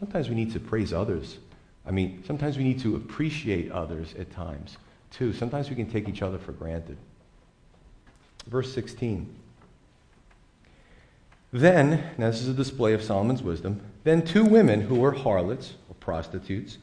Sometimes 0.00 0.28
we 0.28 0.34
need 0.34 0.52
to 0.52 0.60
praise 0.60 0.92
others 0.92 1.38
I 1.86 1.90
mean, 1.90 2.22
sometimes 2.26 2.56
we 2.56 2.64
need 2.64 2.80
to 2.80 2.96
appreciate 2.96 3.70
others 3.72 4.14
at 4.18 4.30
times, 4.30 4.76
too. 5.10 5.32
Sometimes 5.32 5.68
we 5.68 5.76
can 5.76 5.90
take 5.90 6.08
each 6.08 6.22
other 6.22 6.38
for 6.38 6.52
granted. 6.52 6.96
Verse 8.46 8.72
16. 8.72 9.34
Then, 11.52 12.02
now 12.16 12.30
this 12.30 12.40
is 12.40 12.48
a 12.48 12.54
display 12.54 12.94
of 12.94 13.02
Solomon's 13.02 13.42
wisdom, 13.42 13.82
then 14.04 14.24
two 14.24 14.44
women 14.44 14.80
who 14.80 14.94
were 14.94 15.12
harlots, 15.12 15.74
or 15.88 15.94
prostitutes, 15.96 16.78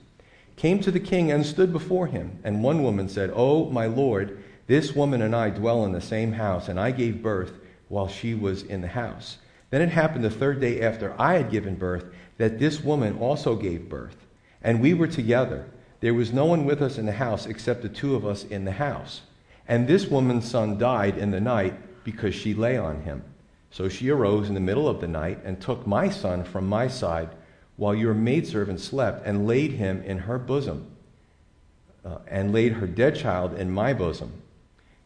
came 0.56 0.80
to 0.82 0.92
the 0.92 1.00
king 1.00 1.32
and 1.32 1.46
stood 1.46 1.74
before 1.74 2.08
him. 2.08 2.38
And 2.44 2.62
one 2.62 2.84
woman 2.84 3.10
said, 3.10 3.32
Oh, 3.34 3.70
my 3.72 3.88
lord, 3.88 4.44
this 4.68 4.94
woman 4.94 5.22
and 5.24 5.36
I 5.36 5.50
dwell 5.50 5.86
in 5.86 5.92
the 5.92 6.02
same 6.02 6.34
house, 6.34 6.68
and 6.68 6.80
I 6.80 6.92
gave 6.92 7.24
birth 7.24 7.54
while 7.88 8.08
she 8.08 8.36
was 8.36 8.62
in 8.64 8.82
the 8.82 8.88
house. 8.88 9.40
Then 9.72 9.82
it 9.82 9.90
happened 9.90 10.24
the 10.24 10.30
third 10.30 10.60
day 10.62 10.82
after 10.82 11.20
I 11.20 11.34
had 11.34 11.50
given 11.50 11.76
birth 11.76 12.06
that 12.38 12.60
this 12.60 12.82
woman 12.82 13.18
also 13.18 13.56
gave 13.56 13.90
birth, 13.90 14.19
and 14.62 14.82
we 14.82 14.94
were 14.94 15.08
together. 15.08 15.66
There 16.02 16.14
was 16.14 16.32
no 16.32 16.46
one 16.46 16.66
with 16.66 16.82
us 16.82 16.98
in 16.98 17.06
the 17.06 17.14
house 17.14 17.46
except 17.46 17.82
the 17.82 17.90
two 17.90 18.16
of 18.16 18.26
us 18.26 18.44
in 18.44 18.66
the 18.66 18.72
house. 18.72 19.22
And 19.68 19.88
this 19.88 20.08
woman's 20.08 20.50
son 20.50 20.78
died 20.78 21.18
in 21.18 21.32
the 21.32 21.42
night 21.42 22.04
because 22.04 22.34
she 22.34 22.54
lay 22.54 22.78
on 22.78 23.02
him. 23.02 23.24
So 23.72 23.88
she 23.88 24.10
arose 24.10 24.48
in 24.48 24.56
the 24.56 24.60
middle 24.60 24.88
of 24.88 25.00
the 25.00 25.08
night 25.08 25.40
and 25.44 25.62
took 25.62 25.86
my 25.86 26.10
son 26.10 26.44
from 26.44 26.68
my 26.68 26.88
side 26.88 27.30
while 27.76 27.94
your 27.94 28.14
maidservant 28.14 28.80
slept 28.80 29.26
and 29.26 29.46
laid 29.48 29.74
him 29.74 30.02
in 30.04 30.18
her 30.20 30.38
bosom 30.38 30.88
uh, 32.04 32.18
and 32.28 32.52
laid 32.52 32.74
her 32.74 32.88
dead 32.88 33.16
child 33.16 33.54
in 33.54 33.72
my 33.72 33.94
bosom. 33.94 34.42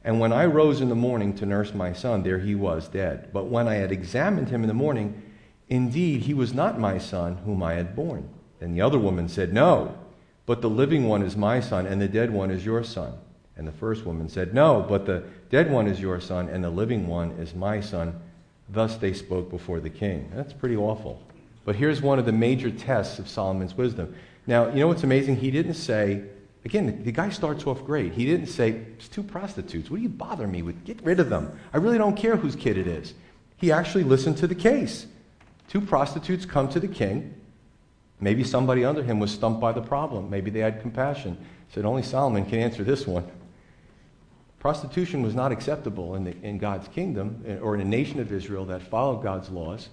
And 0.03 0.19
when 0.19 0.33
I 0.33 0.45
rose 0.45 0.81
in 0.81 0.89
the 0.89 0.95
morning 0.95 1.33
to 1.35 1.45
nurse 1.45 1.73
my 1.73 1.93
son, 1.93 2.23
there 2.23 2.39
he 2.39 2.55
was 2.55 2.87
dead. 2.87 3.29
But 3.31 3.45
when 3.45 3.67
I 3.67 3.75
had 3.75 3.91
examined 3.91 4.49
him 4.49 4.61
in 4.61 4.67
the 4.67 4.73
morning, 4.73 5.21
indeed 5.69 6.21
he 6.21 6.33
was 6.33 6.53
not 6.53 6.79
my 6.79 6.97
son 6.97 7.37
whom 7.45 7.63
I 7.63 7.73
had 7.73 7.95
born. 7.95 8.29
Then 8.63 8.71
the 8.71 8.79
other 8.79 8.97
woman 8.97 9.27
said, 9.27 9.51
No, 9.51 9.93
but 10.45 10.61
the 10.61 10.69
living 10.69 11.09
one 11.09 11.21
is 11.21 11.35
my 11.35 11.59
son, 11.59 11.85
and 11.85 12.01
the 12.01 12.07
dead 12.07 12.31
one 12.31 12.49
is 12.49 12.63
your 12.63 12.81
son. 12.81 13.11
And 13.57 13.67
the 13.67 13.73
first 13.73 14.05
woman 14.05 14.29
said, 14.29 14.53
No, 14.53 14.85
but 14.87 15.05
the 15.05 15.25
dead 15.49 15.69
one 15.69 15.85
is 15.85 15.99
your 15.99 16.21
son, 16.21 16.47
and 16.47 16.63
the 16.63 16.69
living 16.69 17.05
one 17.05 17.31
is 17.31 17.53
my 17.53 17.81
son. 17.81 18.17
Thus 18.69 18.95
they 18.95 19.11
spoke 19.11 19.49
before 19.49 19.81
the 19.81 19.89
king. 19.89 20.31
That's 20.33 20.53
pretty 20.53 20.77
awful. 20.77 21.21
But 21.65 21.75
here's 21.75 22.01
one 22.01 22.19
of 22.19 22.25
the 22.25 22.31
major 22.31 22.71
tests 22.71 23.19
of 23.19 23.27
Solomon's 23.27 23.75
wisdom. 23.75 24.15
Now, 24.47 24.69
you 24.69 24.79
know 24.79 24.87
what's 24.87 25.03
amazing? 25.03 25.35
He 25.35 25.51
didn't 25.51 25.73
say, 25.73 26.23
again, 26.63 27.03
the 27.03 27.11
guy 27.11 27.31
starts 27.31 27.67
off 27.67 27.83
great. 27.83 28.13
He 28.13 28.25
didn't 28.25 28.47
say, 28.47 28.69
It's 28.95 29.09
two 29.09 29.23
prostitutes. 29.23 29.89
What 29.89 29.97
do 29.97 30.03
you 30.03 30.07
bother 30.07 30.47
me 30.47 30.61
with? 30.61 30.85
Get 30.85 31.03
rid 31.03 31.19
of 31.19 31.29
them. 31.29 31.59
I 31.73 31.79
really 31.79 31.97
don't 31.97 32.15
care 32.15 32.37
whose 32.37 32.55
kid 32.55 32.77
it 32.77 32.87
is. 32.87 33.13
He 33.57 33.73
actually 33.73 34.05
listened 34.05 34.37
to 34.37 34.47
the 34.47 34.55
case. 34.55 35.05
Two 35.67 35.81
prostitutes 35.81 36.45
come 36.45 36.69
to 36.69 36.79
the 36.79 36.87
king. 36.87 37.35
Maybe 38.23 38.45
somebody 38.45 38.85
under 38.85 39.03
him 39.03 39.19
was 39.19 39.31
stumped 39.31 39.59
by 39.59 39.73
the 39.73 39.81
problem. 39.81 40.29
Maybe 40.29 40.49
they 40.49 40.61
had 40.61 40.81
compassion. 40.81 41.37
Said, 41.73 41.83
Only 41.83 42.03
Solomon 42.03 42.45
can 42.45 42.59
answer 42.59 42.85
this 42.85 43.05
one. 43.05 43.29
Prostitution 44.59 45.21
was 45.21 45.35
not 45.35 45.51
acceptable 45.51 46.15
in, 46.15 46.23
the, 46.23 46.33
in 46.41 46.57
God's 46.57 46.87
kingdom 46.87 47.43
or 47.61 47.75
in 47.75 47.81
a 47.81 47.85
nation 47.85 48.21
of 48.21 48.31
Israel 48.31 48.63
that 48.67 48.81
followed 48.81 49.21
God's 49.21 49.49
laws. 49.49 49.89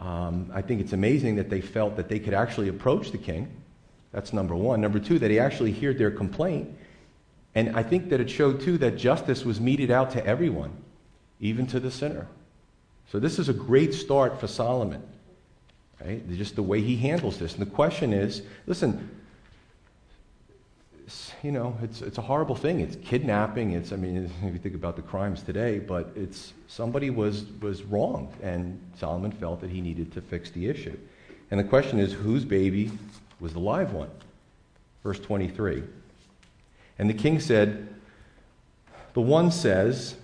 Um, 0.00 0.50
I 0.52 0.60
think 0.60 0.80
it's 0.80 0.92
amazing 0.92 1.36
that 1.36 1.50
they 1.50 1.60
felt 1.60 1.94
that 1.94 2.08
they 2.08 2.18
could 2.18 2.34
actually 2.34 2.68
approach 2.68 3.12
the 3.12 3.18
king. 3.18 3.48
That's 4.10 4.32
number 4.32 4.56
one. 4.56 4.80
Number 4.80 4.98
two, 4.98 5.20
that 5.20 5.30
he 5.30 5.38
actually 5.38 5.70
heard 5.70 5.98
their 5.98 6.10
complaint. 6.10 6.68
And 7.54 7.76
I 7.76 7.84
think 7.84 8.08
that 8.08 8.20
it 8.20 8.28
showed, 8.28 8.60
too, 8.60 8.76
that 8.78 8.96
justice 8.96 9.44
was 9.44 9.60
meted 9.60 9.92
out 9.92 10.10
to 10.12 10.26
everyone, 10.26 10.72
even 11.38 11.68
to 11.68 11.78
the 11.78 11.92
sinner. 11.92 12.26
So 13.12 13.20
this 13.20 13.38
is 13.38 13.48
a 13.48 13.52
great 13.52 13.94
start 13.94 14.40
for 14.40 14.48
Solomon, 14.48 15.02
right? 16.04 16.28
Just 16.30 16.56
the 16.56 16.62
way 16.62 16.80
he 16.80 16.96
handles 16.96 17.38
this. 17.38 17.54
And 17.54 17.62
the 17.62 17.70
question 17.70 18.12
is 18.12 18.42
listen, 18.66 19.10
you 21.42 21.50
know, 21.50 21.76
it's, 21.82 22.02
it's 22.02 22.18
a 22.18 22.22
horrible 22.22 22.54
thing. 22.54 22.80
It's 22.80 22.96
kidnapping. 23.04 23.72
It's, 23.72 23.92
I 23.92 23.96
mean, 23.96 24.30
if 24.42 24.52
you 24.52 24.58
think 24.58 24.74
about 24.74 24.96
the 24.96 25.02
crimes 25.02 25.42
today, 25.42 25.78
but 25.78 26.12
it's 26.14 26.52
somebody 26.68 27.10
was, 27.10 27.44
was 27.60 27.82
wrong, 27.82 28.32
and 28.42 28.80
Solomon 28.98 29.32
felt 29.32 29.60
that 29.60 29.70
he 29.70 29.80
needed 29.80 30.12
to 30.12 30.20
fix 30.20 30.50
the 30.50 30.68
issue. 30.68 30.96
And 31.50 31.58
the 31.58 31.64
question 31.64 31.98
is, 31.98 32.12
whose 32.12 32.44
baby 32.44 32.90
was 33.40 33.52
the 33.52 33.60
live 33.60 33.92
one? 33.92 34.10
Verse 35.02 35.18
23. 35.18 35.82
And 36.98 37.10
the 37.10 37.14
king 37.14 37.40
said, 37.40 37.88
The 39.14 39.20
one 39.20 39.50
says, 39.50 40.14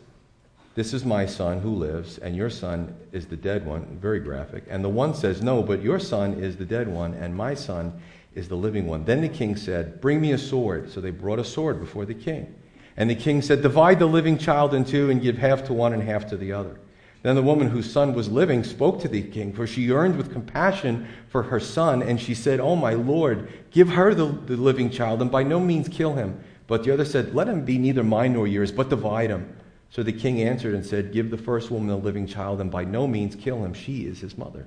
This 0.78 0.94
is 0.94 1.04
my 1.04 1.26
son 1.26 1.58
who 1.58 1.74
lives, 1.74 2.18
and 2.18 2.36
your 2.36 2.50
son 2.50 2.94
is 3.10 3.26
the 3.26 3.34
dead 3.34 3.66
one. 3.66 3.98
Very 4.00 4.20
graphic. 4.20 4.62
And 4.70 4.84
the 4.84 4.88
one 4.88 5.12
says, 5.12 5.42
No, 5.42 5.60
but 5.60 5.82
your 5.82 5.98
son 5.98 6.34
is 6.34 6.56
the 6.56 6.64
dead 6.64 6.86
one, 6.86 7.14
and 7.14 7.34
my 7.34 7.54
son 7.54 8.00
is 8.36 8.46
the 8.46 8.54
living 8.54 8.86
one. 8.86 9.04
Then 9.04 9.20
the 9.20 9.28
king 9.28 9.56
said, 9.56 10.00
Bring 10.00 10.20
me 10.20 10.30
a 10.30 10.38
sword. 10.38 10.88
So 10.88 11.00
they 11.00 11.10
brought 11.10 11.40
a 11.40 11.44
sword 11.44 11.80
before 11.80 12.04
the 12.04 12.14
king. 12.14 12.54
And 12.96 13.10
the 13.10 13.16
king 13.16 13.42
said, 13.42 13.60
Divide 13.60 13.98
the 13.98 14.06
living 14.06 14.38
child 14.38 14.72
in 14.72 14.84
two 14.84 15.10
and 15.10 15.20
give 15.20 15.36
half 15.36 15.64
to 15.64 15.72
one 15.72 15.94
and 15.94 16.00
half 16.00 16.28
to 16.28 16.36
the 16.36 16.52
other. 16.52 16.78
Then 17.22 17.34
the 17.34 17.42
woman 17.42 17.70
whose 17.70 17.90
son 17.90 18.14
was 18.14 18.28
living 18.28 18.62
spoke 18.62 19.00
to 19.00 19.08
the 19.08 19.22
king, 19.22 19.52
for 19.52 19.66
she 19.66 19.82
yearned 19.82 20.16
with 20.16 20.32
compassion 20.32 21.08
for 21.26 21.42
her 21.42 21.58
son, 21.58 22.04
and 22.04 22.20
she 22.20 22.36
said, 22.36 22.60
Oh, 22.60 22.76
my 22.76 22.92
lord, 22.94 23.52
give 23.72 23.88
her 23.88 24.14
the, 24.14 24.26
the 24.26 24.56
living 24.56 24.90
child, 24.90 25.22
and 25.22 25.30
by 25.32 25.42
no 25.42 25.58
means 25.58 25.88
kill 25.88 26.14
him. 26.14 26.38
But 26.68 26.84
the 26.84 26.92
other 26.92 27.04
said, 27.04 27.34
Let 27.34 27.48
him 27.48 27.64
be 27.64 27.78
neither 27.78 28.04
mine 28.04 28.34
nor 28.34 28.46
yours, 28.46 28.70
but 28.70 28.90
divide 28.90 29.30
him. 29.30 29.56
So 29.90 30.02
the 30.02 30.12
king 30.12 30.42
answered 30.42 30.74
and 30.74 30.84
said, 30.84 31.12
Give 31.12 31.30
the 31.30 31.38
first 31.38 31.70
woman 31.70 31.90
a 31.90 31.96
living 31.96 32.26
child, 32.26 32.60
and 32.60 32.70
by 32.70 32.84
no 32.84 33.06
means 33.06 33.34
kill 33.34 33.64
him. 33.64 33.72
She 33.74 34.04
is 34.06 34.20
his 34.20 34.36
mother. 34.36 34.66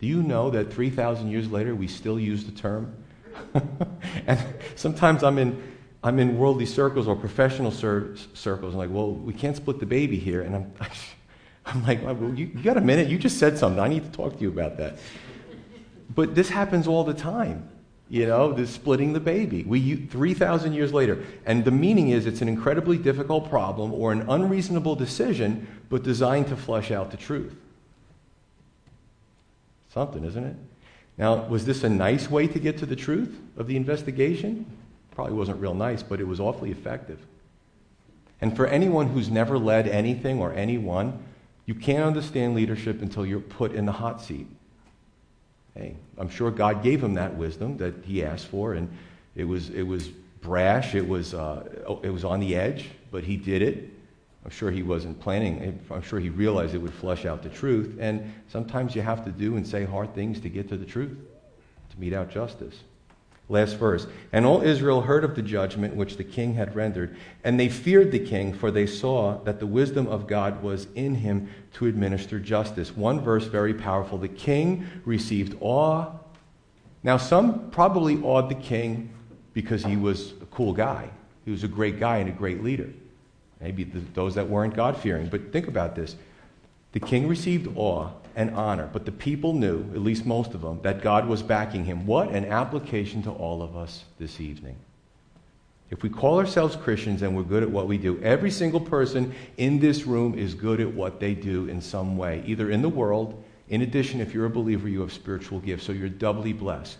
Do 0.00 0.06
you 0.06 0.22
know 0.22 0.50
that 0.50 0.72
3,000 0.72 1.28
years 1.30 1.50
later 1.50 1.74
we 1.74 1.88
still 1.88 2.20
use 2.20 2.44
the 2.44 2.52
term? 2.52 2.94
and 4.26 4.38
sometimes 4.76 5.24
I'm 5.24 5.38
in, 5.38 5.60
I'm 6.04 6.20
in 6.20 6.38
worldly 6.38 6.66
circles 6.66 7.08
or 7.08 7.16
professional 7.16 7.72
cir- 7.72 8.14
circles, 8.34 8.74
and 8.74 8.82
I'm 8.82 8.88
like, 8.88 8.96
well, 8.96 9.12
we 9.12 9.32
can't 9.32 9.56
split 9.56 9.80
the 9.80 9.86
baby 9.86 10.18
here. 10.18 10.42
And 10.42 10.54
I'm, 10.54 10.72
I'm 11.66 11.84
like, 11.84 12.02
well, 12.04 12.32
you, 12.34 12.46
you 12.46 12.62
got 12.62 12.76
a 12.76 12.80
minute? 12.80 13.08
You 13.08 13.18
just 13.18 13.38
said 13.38 13.58
something. 13.58 13.80
I 13.80 13.88
need 13.88 14.04
to 14.04 14.10
talk 14.10 14.36
to 14.36 14.40
you 14.40 14.48
about 14.48 14.76
that. 14.76 14.98
But 16.14 16.34
this 16.34 16.48
happens 16.48 16.86
all 16.86 17.04
the 17.04 17.14
time. 17.14 17.68
You 18.10 18.26
know, 18.26 18.52
this 18.52 18.70
splitting 18.70 19.12
the 19.12 19.20
baby. 19.20 19.64
We 19.64 19.96
3,000 19.96 20.72
years 20.72 20.92
later. 20.92 21.22
And 21.44 21.64
the 21.64 21.70
meaning 21.70 22.08
is 22.08 22.24
it's 22.26 22.40
an 22.40 22.48
incredibly 22.48 22.96
difficult 22.96 23.50
problem 23.50 23.92
or 23.92 24.12
an 24.12 24.28
unreasonable 24.30 24.94
decision, 24.96 25.66
but 25.90 26.02
designed 26.02 26.48
to 26.48 26.56
flesh 26.56 26.90
out 26.90 27.10
the 27.10 27.18
truth. 27.18 27.54
Something, 29.92 30.24
isn't 30.24 30.44
it? 30.44 30.56
Now, 31.18 31.44
was 31.46 31.66
this 31.66 31.84
a 31.84 31.88
nice 31.88 32.30
way 32.30 32.46
to 32.46 32.58
get 32.58 32.78
to 32.78 32.86
the 32.86 32.96
truth 32.96 33.38
of 33.56 33.66
the 33.66 33.76
investigation? 33.76 34.64
Probably 35.10 35.34
wasn't 35.34 35.60
real 35.60 35.74
nice, 35.74 36.02
but 36.02 36.20
it 36.20 36.28
was 36.28 36.40
awfully 36.40 36.70
effective. 36.70 37.18
And 38.40 38.54
for 38.54 38.66
anyone 38.66 39.08
who's 39.08 39.28
never 39.28 39.58
led 39.58 39.88
anything 39.88 40.38
or 40.38 40.52
anyone, 40.52 41.24
you 41.66 41.74
can't 41.74 42.04
understand 42.04 42.54
leadership 42.54 43.02
until 43.02 43.26
you're 43.26 43.40
put 43.40 43.72
in 43.72 43.84
the 43.84 43.92
hot 43.92 44.22
seat. 44.22 44.46
Hey, 45.78 45.94
I'm 46.18 46.28
sure 46.28 46.50
God 46.50 46.82
gave 46.82 47.02
him 47.02 47.14
that 47.14 47.36
wisdom 47.36 47.76
that 47.76 47.94
he 48.04 48.24
asked 48.24 48.48
for, 48.48 48.74
and 48.74 48.90
it 49.36 49.44
was, 49.44 49.70
it 49.70 49.84
was 49.84 50.08
brash, 50.40 50.96
it 50.96 51.06
was, 51.06 51.34
uh, 51.34 51.98
it 52.02 52.10
was 52.10 52.24
on 52.24 52.40
the 52.40 52.56
edge, 52.56 52.90
but 53.12 53.22
he 53.22 53.36
did 53.36 53.62
it. 53.62 53.90
I'm 54.44 54.50
sure 54.50 54.72
he 54.72 54.82
wasn't 54.82 55.20
planning, 55.20 55.80
I'm 55.90 56.02
sure 56.02 56.18
he 56.18 56.30
realized 56.30 56.74
it 56.74 56.78
would 56.78 56.94
flush 56.94 57.26
out 57.26 57.44
the 57.44 57.48
truth. 57.48 57.96
And 58.00 58.32
sometimes 58.48 58.96
you 58.96 59.02
have 59.02 59.24
to 59.24 59.30
do 59.30 59.56
and 59.56 59.64
say 59.66 59.84
hard 59.84 60.14
things 60.14 60.40
to 60.40 60.48
get 60.48 60.68
to 60.70 60.76
the 60.76 60.86
truth, 60.86 61.16
to 61.90 62.00
mete 62.00 62.12
out 62.12 62.28
justice. 62.28 62.82
Last 63.48 63.74
verse. 63.74 64.06
And 64.32 64.44
all 64.44 64.62
Israel 64.62 65.00
heard 65.00 65.24
of 65.24 65.34
the 65.34 65.42
judgment 65.42 65.96
which 65.96 66.16
the 66.16 66.24
king 66.24 66.54
had 66.54 66.76
rendered, 66.76 67.16
and 67.44 67.58
they 67.58 67.68
feared 67.68 68.12
the 68.12 68.18
king, 68.18 68.52
for 68.52 68.70
they 68.70 68.86
saw 68.86 69.38
that 69.44 69.58
the 69.58 69.66
wisdom 69.66 70.06
of 70.06 70.26
God 70.26 70.62
was 70.62 70.86
in 70.94 71.14
him 71.14 71.48
to 71.74 71.86
administer 71.86 72.38
justice. 72.38 72.94
One 72.94 73.20
verse, 73.20 73.44
very 73.46 73.74
powerful. 73.74 74.18
The 74.18 74.28
king 74.28 74.86
received 75.04 75.56
awe. 75.60 76.12
Now, 77.02 77.16
some 77.16 77.70
probably 77.70 78.20
awed 78.22 78.50
the 78.50 78.54
king 78.54 79.10
because 79.54 79.84
he 79.84 79.96
was 79.96 80.32
a 80.42 80.46
cool 80.50 80.72
guy, 80.72 81.08
he 81.44 81.50
was 81.50 81.64
a 81.64 81.68
great 81.68 81.98
guy 81.98 82.18
and 82.18 82.28
a 82.28 82.32
great 82.32 82.62
leader 82.62 82.90
maybe 83.60 83.84
the, 83.84 84.00
those 84.14 84.34
that 84.34 84.48
weren't 84.48 84.74
God 84.74 84.96
fearing. 84.96 85.28
But 85.28 85.52
think 85.52 85.68
about 85.68 85.94
this 85.94 86.16
the 86.92 87.00
king 87.00 87.28
received 87.28 87.68
awe 87.76 88.10
and 88.38 88.54
honor, 88.54 88.88
but 88.92 89.04
the 89.04 89.10
people 89.10 89.52
knew, 89.52 89.80
at 89.94 90.00
least 90.00 90.24
most 90.24 90.54
of 90.54 90.60
them, 90.60 90.78
that 90.82 91.02
God 91.02 91.26
was 91.26 91.42
backing 91.42 91.84
him. 91.84 92.06
What 92.06 92.30
an 92.30 92.44
application 92.44 93.20
to 93.24 93.32
all 93.32 93.62
of 93.62 93.76
us 93.76 94.04
this 94.20 94.40
evening. 94.40 94.76
If 95.90 96.04
we 96.04 96.08
call 96.08 96.38
ourselves 96.38 96.76
Christians 96.76 97.22
and 97.22 97.36
we're 97.36 97.42
good 97.42 97.64
at 97.64 97.70
what 97.70 97.88
we 97.88 97.98
do, 97.98 98.22
every 98.22 98.52
single 98.52 98.78
person 98.78 99.34
in 99.56 99.80
this 99.80 100.06
room 100.06 100.38
is 100.38 100.54
good 100.54 100.80
at 100.80 100.94
what 100.94 101.18
they 101.18 101.34
do 101.34 101.68
in 101.68 101.80
some 101.80 102.16
way, 102.16 102.44
either 102.46 102.70
in 102.70 102.80
the 102.80 102.88
world. 102.88 103.42
In 103.70 103.82
addition, 103.82 104.20
if 104.20 104.32
you're 104.32 104.46
a 104.46 104.50
believer, 104.50 104.88
you 104.88 105.00
have 105.00 105.12
spiritual 105.12 105.58
gifts, 105.58 105.82
so 105.82 105.90
you're 105.90 106.08
doubly 106.08 106.52
blessed. 106.52 106.98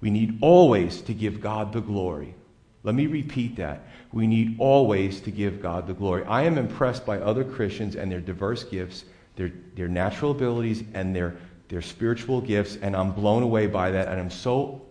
We 0.00 0.10
need 0.10 0.38
always 0.40 1.02
to 1.02 1.14
give 1.14 1.40
God 1.40 1.72
the 1.72 1.80
glory. 1.80 2.34
Let 2.82 2.96
me 2.96 3.06
repeat 3.06 3.54
that 3.56 3.86
we 4.10 4.26
need 4.26 4.56
always 4.58 5.20
to 5.20 5.30
give 5.30 5.62
God 5.62 5.86
the 5.86 5.94
glory. 5.94 6.24
I 6.24 6.42
am 6.42 6.58
impressed 6.58 7.06
by 7.06 7.20
other 7.20 7.44
Christians 7.44 7.94
and 7.94 8.10
their 8.10 8.20
diverse 8.20 8.64
gifts, 8.64 9.04
their, 9.38 9.52
their 9.76 9.88
natural 9.88 10.32
abilities, 10.32 10.82
and 10.92 11.14
their, 11.14 11.36
their 11.68 11.80
spiritual 11.80 12.40
gifts, 12.40 12.76
and 12.82 12.94
I'm 12.96 13.12
blown 13.12 13.44
away 13.44 13.68
by 13.68 13.92
that. 13.92 14.08
And 14.08 14.20
I'm 14.20 14.30
so 14.30 14.82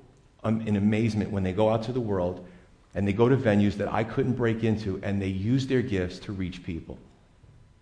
um, 0.43 0.61
in 0.61 0.77
amazement 0.77 1.29
when 1.29 1.43
they 1.43 1.51
go 1.51 1.69
out 1.69 1.83
to 1.83 1.91
the 1.91 1.99
world 1.99 2.47
and 2.95 3.07
they 3.07 3.13
go 3.13 3.27
to 3.27 3.35
venues 3.37 3.73
that 3.73 3.93
I 3.93 4.03
couldn't 4.03 4.33
break 4.33 4.63
into, 4.63 4.99
and 5.03 5.21
they 5.21 5.27
use 5.27 5.67
their 5.67 5.83
gifts 5.83 6.17
to 6.19 6.31
reach 6.31 6.63
people. 6.63 6.97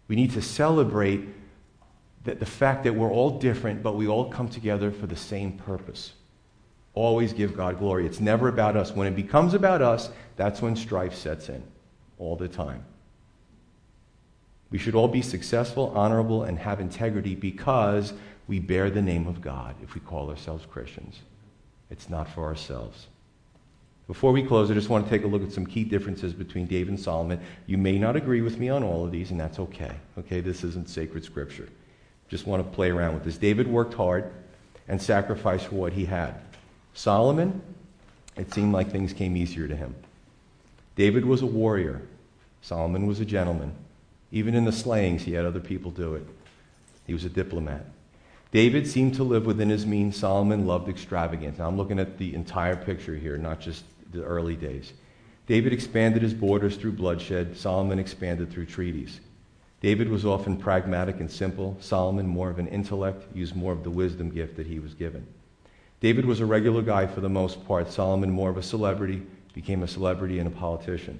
We 0.09 0.15
need 0.17 0.31
to 0.31 0.41
celebrate 0.41 1.21
that 2.25 2.39
the 2.39 2.45
fact 2.45 2.83
that 2.83 2.93
we're 2.93 3.11
all 3.11 3.39
different, 3.39 3.81
but 3.81 3.95
we 3.95 4.07
all 4.07 4.29
come 4.29 4.49
together 4.49 4.91
for 4.91 5.07
the 5.07 5.15
same 5.15 5.53
purpose. 5.53 6.13
Always 6.95 7.31
give 7.31 7.55
God 7.55 7.77
glory. 7.77 8.05
It's 8.05 8.19
never 8.19 8.47
about 8.47 8.75
us. 8.75 8.91
When 8.91 9.07
it 9.07 9.15
becomes 9.15 9.53
about 9.53 9.81
us, 9.81 10.09
that's 10.35 10.61
when 10.61 10.75
strife 10.75 11.13
sets 11.13 11.47
in 11.49 11.63
all 12.17 12.35
the 12.35 12.47
time. 12.47 12.83
We 14.71 14.77
should 14.77 14.95
all 14.95 15.07
be 15.07 15.21
successful, 15.21 15.91
honorable, 15.95 16.43
and 16.43 16.59
have 16.59 16.79
integrity 16.79 17.35
because 17.35 18.13
we 18.47 18.59
bear 18.59 18.89
the 18.89 19.01
name 19.01 19.27
of 19.27 19.41
God 19.41 19.75
if 19.81 19.93
we 19.93 20.01
call 20.01 20.29
ourselves 20.29 20.65
Christians. 20.65 21.19
It's 21.89 22.09
not 22.09 22.27
for 22.29 22.43
ourselves. 22.43 23.07
Before 24.07 24.31
we 24.31 24.43
close, 24.43 24.69
I 24.69 24.75
just 24.75 24.89
want 24.89 25.05
to 25.05 25.09
take 25.09 25.23
a 25.23 25.27
look 25.27 25.41
at 25.41 25.51
some 25.51 25.65
key 25.65 25.83
differences 25.83 26.33
between 26.33 26.67
David 26.67 26.89
and 26.89 26.99
Solomon. 26.99 27.39
You 27.65 27.77
may 27.77 27.97
not 27.97 28.15
agree 28.15 28.41
with 28.41 28.59
me 28.59 28.69
on 28.69 28.83
all 28.83 29.03
of 29.03 29.11
these, 29.11 29.31
and 29.31 29.39
that's 29.39 29.57
okay. 29.57 29.93
Okay, 30.19 30.41
this 30.41 30.63
isn't 30.63 30.89
sacred 30.89 31.23
scripture. 31.23 31.67
Just 32.27 32.45
want 32.45 32.63
to 32.63 32.75
play 32.75 32.91
around 32.91 33.15
with 33.15 33.23
this. 33.23 33.37
David 33.37 33.67
worked 33.67 33.95
hard 33.95 34.31
and 34.87 35.01
sacrificed 35.01 35.67
for 35.67 35.75
what 35.75 35.93
he 35.93 36.05
had. 36.05 36.35
Solomon, 36.93 37.61
it 38.35 38.53
seemed 38.53 38.73
like 38.73 38.91
things 38.91 39.11
came 39.11 39.35
easier 39.35 39.67
to 39.67 39.75
him. 39.75 39.95
David 40.95 41.25
was 41.25 41.41
a 41.41 41.47
warrior. 41.47 42.01
Solomon 42.61 43.07
was 43.07 43.19
a 43.19 43.25
gentleman. 43.25 43.73
Even 44.31 44.55
in 44.55 44.65
the 44.65 44.71
slayings, 44.71 45.23
he 45.23 45.33
had 45.33 45.45
other 45.45 45.59
people 45.59 45.91
do 45.91 46.15
it. 46.15 46.27
He 47.05 47.13
was 47.13 47.25
a 47.25 47.29
diplomat. 47.29 47.85
David 48.51 48.87
seemed 48.87 49.15
to 49.15 49.23
live 49.23 49.45
within 49.45 49.69
his 49.69 49.85
means. 49.85 50.17
Solomon 50.17 50.65
loved 50.65 50.89
extravagance. 50.89 51.57
Now, 51.57 51.67
I'm 51.67 51.77
looking 51.77 51.99
at 51.99 52.17
the 52.17 52.33
entire 52.33 52.75
picture 52.75 53.15
here, 53.15 53.37
not 53.37 53.59
just 53.59 53.83
the 54.11 54.23
early 54.23 54.55
days. 54.55 54.93
David 55.47 55.73
expanded 55.73 56.23
his 56.23 56.33
borders 56.33 56.77
through 56.77 56.93
bloodshed. 56.93 57.57
Solomon 57.57 57.99
expanded 57.99 58.51
through 58.51 58.65
treaties. 58.65 59.19
David 59.81 60.09
was 60.09 60.25
often 60.25 60.57
pragmatic 60.57 61.19
and 61.19 61.29
simple. 61.29 61.77
Solomon, 61.79 62.25
more 62.25 62.49
of 62.49 62.57
an 62.57 62.67
intellect, 62.67 63.25
used 63.35 63.55
more 63.55 63.73
of 63.73 63.83
the 63.83 63.91
wisdom 63.91 64.29
gift 64.29 64.55
that 64.55 64.65
he 64.65 64.79
was 64.79 64.93
given. 64.93 65.27
David 65.99 66.25
was 66.25 66.39
a 66.39 66.45
regular 66.45 66.81
guy 66.81 67.05
for 67.05 67.21
the 67.21 67.29
most 67.29 67.65
part. 67.67 67.91
Solomon, 67.91 68.31
more 68.31 68.49
of 68.49 68.57
a 68.57 68.63
celebrity, 68.63 69.21
became 69.53 69.83
a 69.83 69.87
celebrity 69.87 70.39
and 70.39 70.47
a 70.47 70.51
politician. 70.51 71.19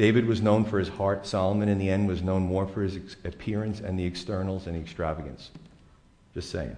David 0.00 0.24
was 0.24 0.40
known 0.40 0.64
for 0.64 0.78
his 0.78 0.88
heart. 0.88 1.26
Solomon, 1.26 1.68
in 1.68 1.76
the 1.76 1.90
end, 1.90 2.08
was 2.08 2.22
known 2.22 2.40
more 2.40 2.66
for 2.66 2.80
his 2.80 2.96
appearance 3.22 3.80
and 3.80 3.98
the 3.98 4.04
externals 4.06 4.66
and 4.66 4.74
the 4.74 4.80
extravagance. 4.80 5.50
Just 6.32 6.48
saying. 6.48 6.74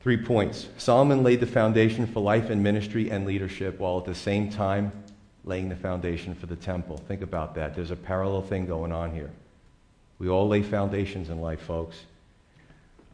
Three 0.00 0.16
points. 0.16 0.68
Solomon 0.78 1.22
laid 1.22 1.40
the 1.40 1.46
foundation 1.46 2.06
for 2.06 2.20
life 2.20 2.48
and 2.48 2.62
ministry 2.62 3.10
and 3.10 3.26
leadership 3.26 3.78
while 3.78 3.98
at 3.98 4.06
the 4.06 4.14
same 4.14 4.48
time 4.48 4.92
laying 5.44 5.68
the 5.68 5.76
foundation 5.76 6.34
for 6.34 6.46
the 6.46 6.56
temple. 6.56 6.96
Think 7.06 7.20
about 7.20 7.54
that. 7.56 7.76
There's 7.76 7.90
a 7.90 7.96
parallel 7.96 8.40
thing 8.40 8.64
going 8.64 8.90
on 8.90 9.12
here. 9.12 9.30
We 10.18 10.30
all 10.30 10.48
lay 10.48 10.62
foundations 10.62 11.28
in 11.28 11.42
life, 11.42 11.60
folks. 11.60 11.98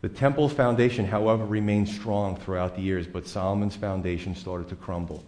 The 0.01 0.09
temple 0.09 0.49
foundation, 0.49 1.07
however, 1.07 1.45
remained 1.45 1.89
strong 1.89 2.37
throughout 2.37 2.77
the 2.77 2.83
years, 2.83 3.09
but 3.09 3.27
Solomon's 3.27 3.75
foundation 3.75 4.37
started 4.37 4.69
to 4.69 4.77
crumble 4.77 5.25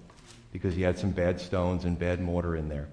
because 0.53 0.77
he 0.77 0.83
had 0.83 0.97
some 0.97 1.11
bad 1.11 1.41
stones 1.41 1.87
and 1.87 1.99
bad 1.99 2.21
mortar 2.21 2.55
in 2.55 2.69
there. 2.69 2.87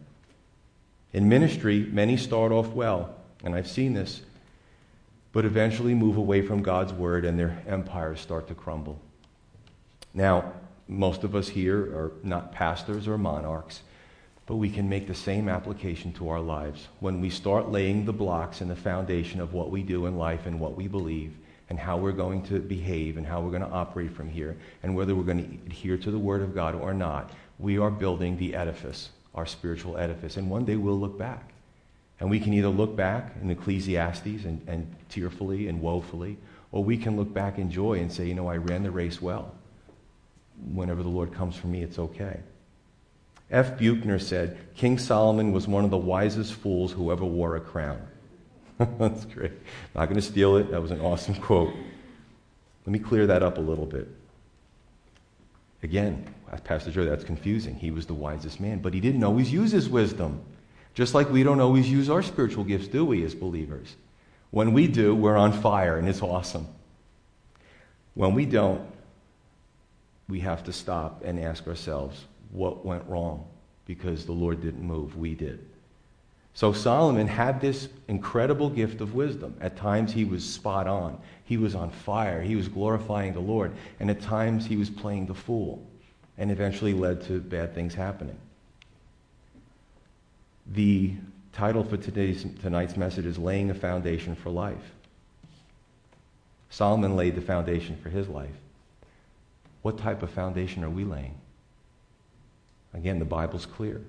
In 1.13 1.30
ministry, 1.30 1.88
many 1.91 2.17
start 2.17 2.52
off 2.52 2.69
well, 2.69 3.15
and 3.43 3.54
I've 3.54 3.69
seen 3.69 3.93
this, 3.93 4.21
but 5.32 5.45
eventually 5.45 5.93
move 5.93 6.17
away 6.17 6.41
from 6.41 6.63
God's 6.63 6.91
word 6.91 7.23
and 7.23 7.39
their 7.39 7.62
empires 7.67 8.19
start 8.19 8.47
to 8.47 8.56
crumble. 8.56 8.99
Now, 10.13 10.54
most 10.88 11.23
of 11.23 11.36
us 11.36 11.47
here 11.47 11.80
are 11.95 12.12
not 12.23 12.52
pastors 12.52 13.08
or 13.08 13.17
monarchs, 13.17 13.82
but 14.45 14.56
we 14.56 14.69
can 14.69 14.89
make 14.89 15.08
the 15.08 15.15
same 15.15 15.47
application 15.47 16.13
to 16.13 16.30
our 16.30 16.41
lives. 16.41 16.88
When 16.99 17.21
we 17.21 17.30
start 17.30 17.71
laying 17.71 18.06
the 18.06 18.13
blocks 18.13 18.60
and 18.62 18.69
the 18.69 18.76
foundation 18.76 19.39
of 19.39 19.54
what 19.54 19.71
we 19.71 19.84
do 19.84 20.08
in 20.08 20.17
life 20.17 20.45
and 20.45 20.60
what 20.60 20.76
we 20.76 20.88
believe, 20.88 21.34
and 21.69 21.80
how 21.80 21.97
we're 21.97 22.12
going 22.12 22.43
to 22.43 22.60
behave 22.60 23.17
and 23.17 23.26
how 23.26 23.41
we're 23.41 23.49
going 23.49 23.63
to 23.63 23.69
operate 23.69 24.12
from 24.12 24.30
here, 24.30 24.58
and 24.84 24.95
whether 24.95 25.15
we're 25.15 25.23
going 25.23 25.38
to 25.43 25.65
adhere 25.65 25.97
to 25.97 26.12
the 26.12 26.19
Word 26.19 26.41
of 26.41 26.54
God 26.54 26.76
or 26.76 26.93
not, 26.93 27.32
we 27.58 27.78
are 27.78 27.89
building 27.89 28.38
the 28.38 28.54
edifice, 28.54 29.10
our 29.33 29.45
spiritual 29.45 29.97
edifice. 29.97 30.37
And 30.37 30.49
one 30.49 30.65
day 30.65 30.75
we'll 30.75 30.99
look 30.99 31.17
back. 31.17 31.49
And 32.19 32.29
we 32.29 32.39
can 32.39 32.53
either 32.53 32.69
look 32.69 32.95
back 32.95 33.33
in 33.41 33.49
Ecclesiastes 33.49 34.45
and, 34.45 34.61
and 34.67 34.95
tearfully 35.09 35.67
and 35.67 35.81
woefully, 35.81 36.37
or 36.71 36.83
we 36.83 36.97
can 36.97 37.17
look 37.17 37.33
back 37.33 37.57
in 37.57 37.69
joy 37.69 37.99
and 37.99 38.11
say, 38.11 38.25
you 38.27 38.33
know, 38.33 38.47
I 38.47 38.57
ran 38.57 38.83
the 38.83 38.91
race 38.91 39.21
well. 39.21 39.53
Whenever 40.73 41.03
the 41.03 41.09
Lord 41.09 41.33
comes 41.33 41.55
for 41.55 41.67
me, 41.67 41.81
it's 41.81 41.99
okay. 41.99 42.39
F. 43.51 43.77
Buechner 43.77 44.19
said, 44.19 44.57
King 44.75 44.97
Solomon 44.97 45.51
was 45.51 45.67
one 45.67 45.83
of 45.83 45.91
the 45.91 45.97
wisest 45.97 46.53
fools 46.53 46.91
who 46.91 47.11
ever 47.11 47.25
wore 47.25 47.55
a 47.55 47.61
crown. 47.61 48.01
That's 48.77 49.25
great. 49.25 49.51
Not 49.93 50.05
going 50.05 50.15
to 50.15 50.21
steal 50.21 50.57
it. 50.57 50.71
That 50.71 50.81
was 50.81 50.91
an 50.91 51.01
awesome 51.01 51.35
quote. 51.35 51.73
Let 52.85 52.91
me 52.91 52.99
clear 52.99 53.27
that 53.27 53.43
up 53.43 53.57
a 53.57 53.61
little 53.61 53.85
bit. 53.85 54.07
Again, 55.83 56.33
as 56.53 56.61
Pastor 56.61 56.91
Joe, 56.91 57.05
that's 57.05 57.23
confusing. 57.23 57.75
He 57.75 57.89
was 57.89 58.05
the 58.05 58.13
wisest 58.13 58.59
man, 58.59 58.79
but 58.79 58.93
he 58.93 58.99
didn't 58.99 59.23
always 59.23 59.51
use 59.51 59.71
his 59.71 59.89
wisdom. 59.89 60.41
Just 60.93 61.15
like 61.15 61.29
we 61.31 61.41
don't 61.41 61.59
always 61.59 61.89
use 61.89 62.09
our 62.09 62.21
spiritual 62.21 62.63
gifts, 62.63 62.87
do 62.87 63.03
we, 63.03 63.25
as 63.25 63.33
believers? 63.33 63.95
When 64.51 64.73
we 64.73 64.87
do, 64.87 65.15
we're 65.15 65.35
on 65.35 65.51
fire 65.51 65.97
and 65.97 66.07
it's 66.07 66.21
awesome. 66.21 66.67
When 68.13 68.35
we 68.35 68.45
don't, 68.45 68.85
we 70.29 70.41
have 70.41 70.63
to 70.65 70.73
stop 70.73 71.23
and 71.25 71.39
ask 71.39 71.67
ourselves 71.67 72.23
what 72.51 72.85
went 72.85 73.03
wrong 73.07 73.47
because 73.87 74.27
the 74.27 74.31
Lord 74.31 74.61
didn't 74.61 74.83
move, 74.83 75.17
we 75.17 75.33
did. 75.33 75.67
So 76.53 76.71
Solomon 76.71 77.27
had 77.27 77.59
this 77.59 77.89
incredible 78.07 78.69
gift 78.69 79.01
of 79.01 79.15
wisdom. 79.15 79.55
At 79.59 79.75
times 79.75 80.13
he 80.13 80.23
was 80.23 80.47
spot 80.47 80.85
on. 80.85 81.19
He 81.45 81.57
was 81.57 81.73
on 81.73 81.89
fire. 81.89 82.43
He 82.43 82.55
was 82.55 82.67
glorifying 82.67 83.33
the 83.33 83.39
Lord. 83.39 83.71
And 83.99 84.11
at 84.11 84.21
times 84.21 84.67
he 84.67 84.75
was 84.75 84.91
playing 84.91 85.25
the 85.25 85.33
fool 85.33 85.83
and 86.37 86.51
eventually 86.51 86.93
led 86.93 87.21
to 87.23 87.39
bad 87.39 87.73
things 87.75 87.93
happening. 87.93 88.37
The 90.71 91.13
title 91.51 91.83
for 91.83 91.97
today's, 91.97 92.45
tonight's 92.61 92.97
message 92.97 93.25
is 93.25 93.37
Laying 93.37 93.69
a 93.69 93.75
Foundation 93.75 94.35
for 94.35 94.49
Life. 94.49 94.91
Solomon 96.69 97.15
laid 97.15 97.35
the 97.35 97.41
foundation 97.41 97.95
for 97.97 98.09
his 98.09 98.27
life. 98.27 98.55
What 99.83 99.99
type 99.99 100.23
of 100.23 100.31
foundation 100.31 100.83
are 100.83 100.89
we 100.89 101.03
laying? 101.03 101.35
Again, 102.93 103.19
the 103.19 103.25
Bible's 103.25 103.65
clear. 103.65 104.01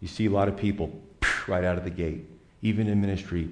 You 0.00 0.08
see 0.08 0.26
a 0.26 0.30
lot 0.30 0.48
of 0.48 0.56
people 0.56 0.92
right 1.46 1.64
out 1.64 1.78
of 1.78 1.84
the 1.84 1.90
gate, 1.90 2.26
even 2.60 2.86
in 2.86 3.00
ministry, 3.00 3.48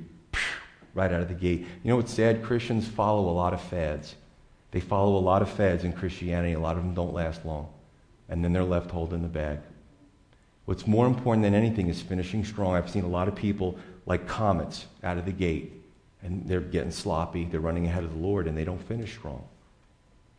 right 0.94 1.10
out 1.10 1.20
of 1.20 1.28
the 1.28 1.34
gate. 1.34 1.60
You 1.60 1.90
know 1.90 1.96
what's 1.96 2.12
sad? 2.12 2.42
Christians 2.42 2.86
follow 2.86 3.30
a 3.30 3.32
lot 3.32 3.54
of 3.54 3.62
fads. 3.62 4.14
They 4.72 4.80
follow 4.80 5.16
a 5.16 5.20
lot 5.20 5.40
of 5.40 5.50
fads 5.50 5.84
in 5.84 5.92
Christianity. 5.92 6.52
A 6.52 6.60
lot 6.60 6.76
of 6.76 6.82
them 6.82 6.94
don't 6.94 7.14
last 7.14 7.46
long. 7.46 7.68
And 8.28 8.42
then 8.42 8.52
they're 8.52 8.64
left 8.64 8.90
holding 8.90 9.22
the 9.22 9.28
bag. 9.28 9.60
What's 10.64 10.86
more 10.86 11.06
important 11.06 11.42
than 11.42 11.54
anything 11.54 11.88
is 11.88 12.00
finishing 12.00 12.44
strong. 12.44 12.74
I've 12.74 12.90
seen 12.90 13.04
a 13.04 13.08
lot 13.08 13.28
of 13.28 13.34
people 13.34 13.78
like 14.06 14.26
comets 14.26 14.86
out 15.02 15.18
of 15.18 15.26
the 15.26 15.32
gate, 15.32 15.72
and 16.22 16.46
they're 16.48 16.60
getting 16.60 16.90
sloppy. 16.90 17.44
They're 17.44 17.60
running 17.60 17.86
ahead 17.86 18.04
of 18.04 18.12
the 18.12 18.18
Lord, 18.18 18.46
and 18.46 18.56
they 18.56 18.64
don't 18.64 18.82
finish 18.88 19.12
strong. 19.12 19.44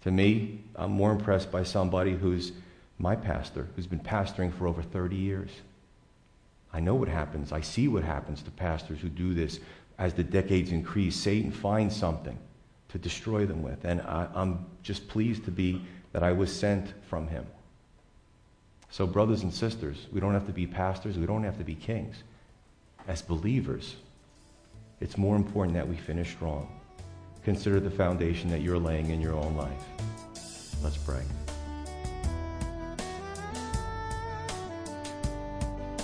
To 0.01 0.11
me, 0.11 0.61
I'm 0.75 0.91
more 0.91 1.11
impressed 1.11 1.51
by 1.51 1.63
somebody 1.63 2.13
who's 2.13 2.51
my 2.97 3.15
pastor, 3.15 3.67
who's 3.75 3.87
been 3.87 3.99
pastoring 3.99 4.53
for 4.53 4.67
over 4.67 4.81
30 4.81 5.15
years. 5.15 5.49
I 6.71 6.79
know 6.79 6.95
what 6.95 7.07
happens. 7.07 7.51
I 7.51 7.61
see 7.61 7.87
what 7.87 8.03
happens 8.03 8.41
to 8.43 8.51
pastors 8.51 8.99
who 8.99 9.09
do 9.09 9.33
this. 9.33 9.59
As 9.97 10.13
the 10.13 10.23
decades 10.23 10.71
increase, 10.71 11.15
Satan 11.15 11.51
finds 11.51 11.95
something 11.95 12.37
to 12.89 12.97
destroy 12.97 13.45
them 13.45 13.63
with. 13.63 13.85
And 13.85 14.01
I, 14.01 14.27
am 14.35 14.65
just 14.83 15.07
pleased 15.07 15.45
to 15.45 15.51
be 15.51 15.81
that 16.11 16.23
I 16.23 16.31
was 16.31 16.53
sent 16.53 16.93
from 17.09 17.27
him. 17.27 17.45
So, 18.95 19.05
brothers 19.05 19.43
and 19.43 19.53
sisters, 19.53 20.07
we 20.13 20.21
don't 20.21 20.31
have 20.31 20.45
to 20.47 20.53
be 20.53 20.65
pastors, 20.65 21.17
we 21.17 21.25
don't 21.25 21.43
have 21.43 21.57
to 21.57 21.65
be 21.65 21.75
kings. 21.75 22.15
As 23.09 23.21
believers, 23.21 23.97
it's 25.01 25.17
more 25.17 25.35
important 25.35 25.75
that 25.75 25.85
we 25.85 25.97
finish 25.97 26.31
strong. 26.31 26.69
Consider 27.43 27.81
the 27.81 27.91
foundation 27.91 28.49
that 28.51 28.61
you're 28.61 28.79
laying 28.79 29.09
in 29.09 29.19
your 29.19 29.33
own 29.33 29.57
life. 29.57 29.83
Let's 30.81 30.95
pray. 30.95 31.23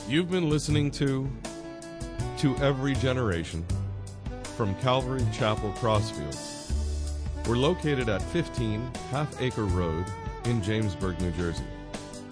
You've 0.10 0.30
been 0.30 0.50
listening 0.50 0.92
to 0.92 1.32
To 2.40 2.58
Every 2.58 2.96
Generation 2.96 3.66
from 4.58 4.76
Calvary 4.82 5.26
Chapel 5.32 5.72
Crossfields. 5.78 6.74
We're 7.48 7.56
located 7.56 8.10
at 8.10 8.22
15 8.22 8.92
Half 9.12 9.42
Acre 9.42 9.64
Road 9.64 10.04
in 10.44 10.62
Jamesburg, 10.62 11.22
New 11.22 11.32
Jersey. 11.32 11.64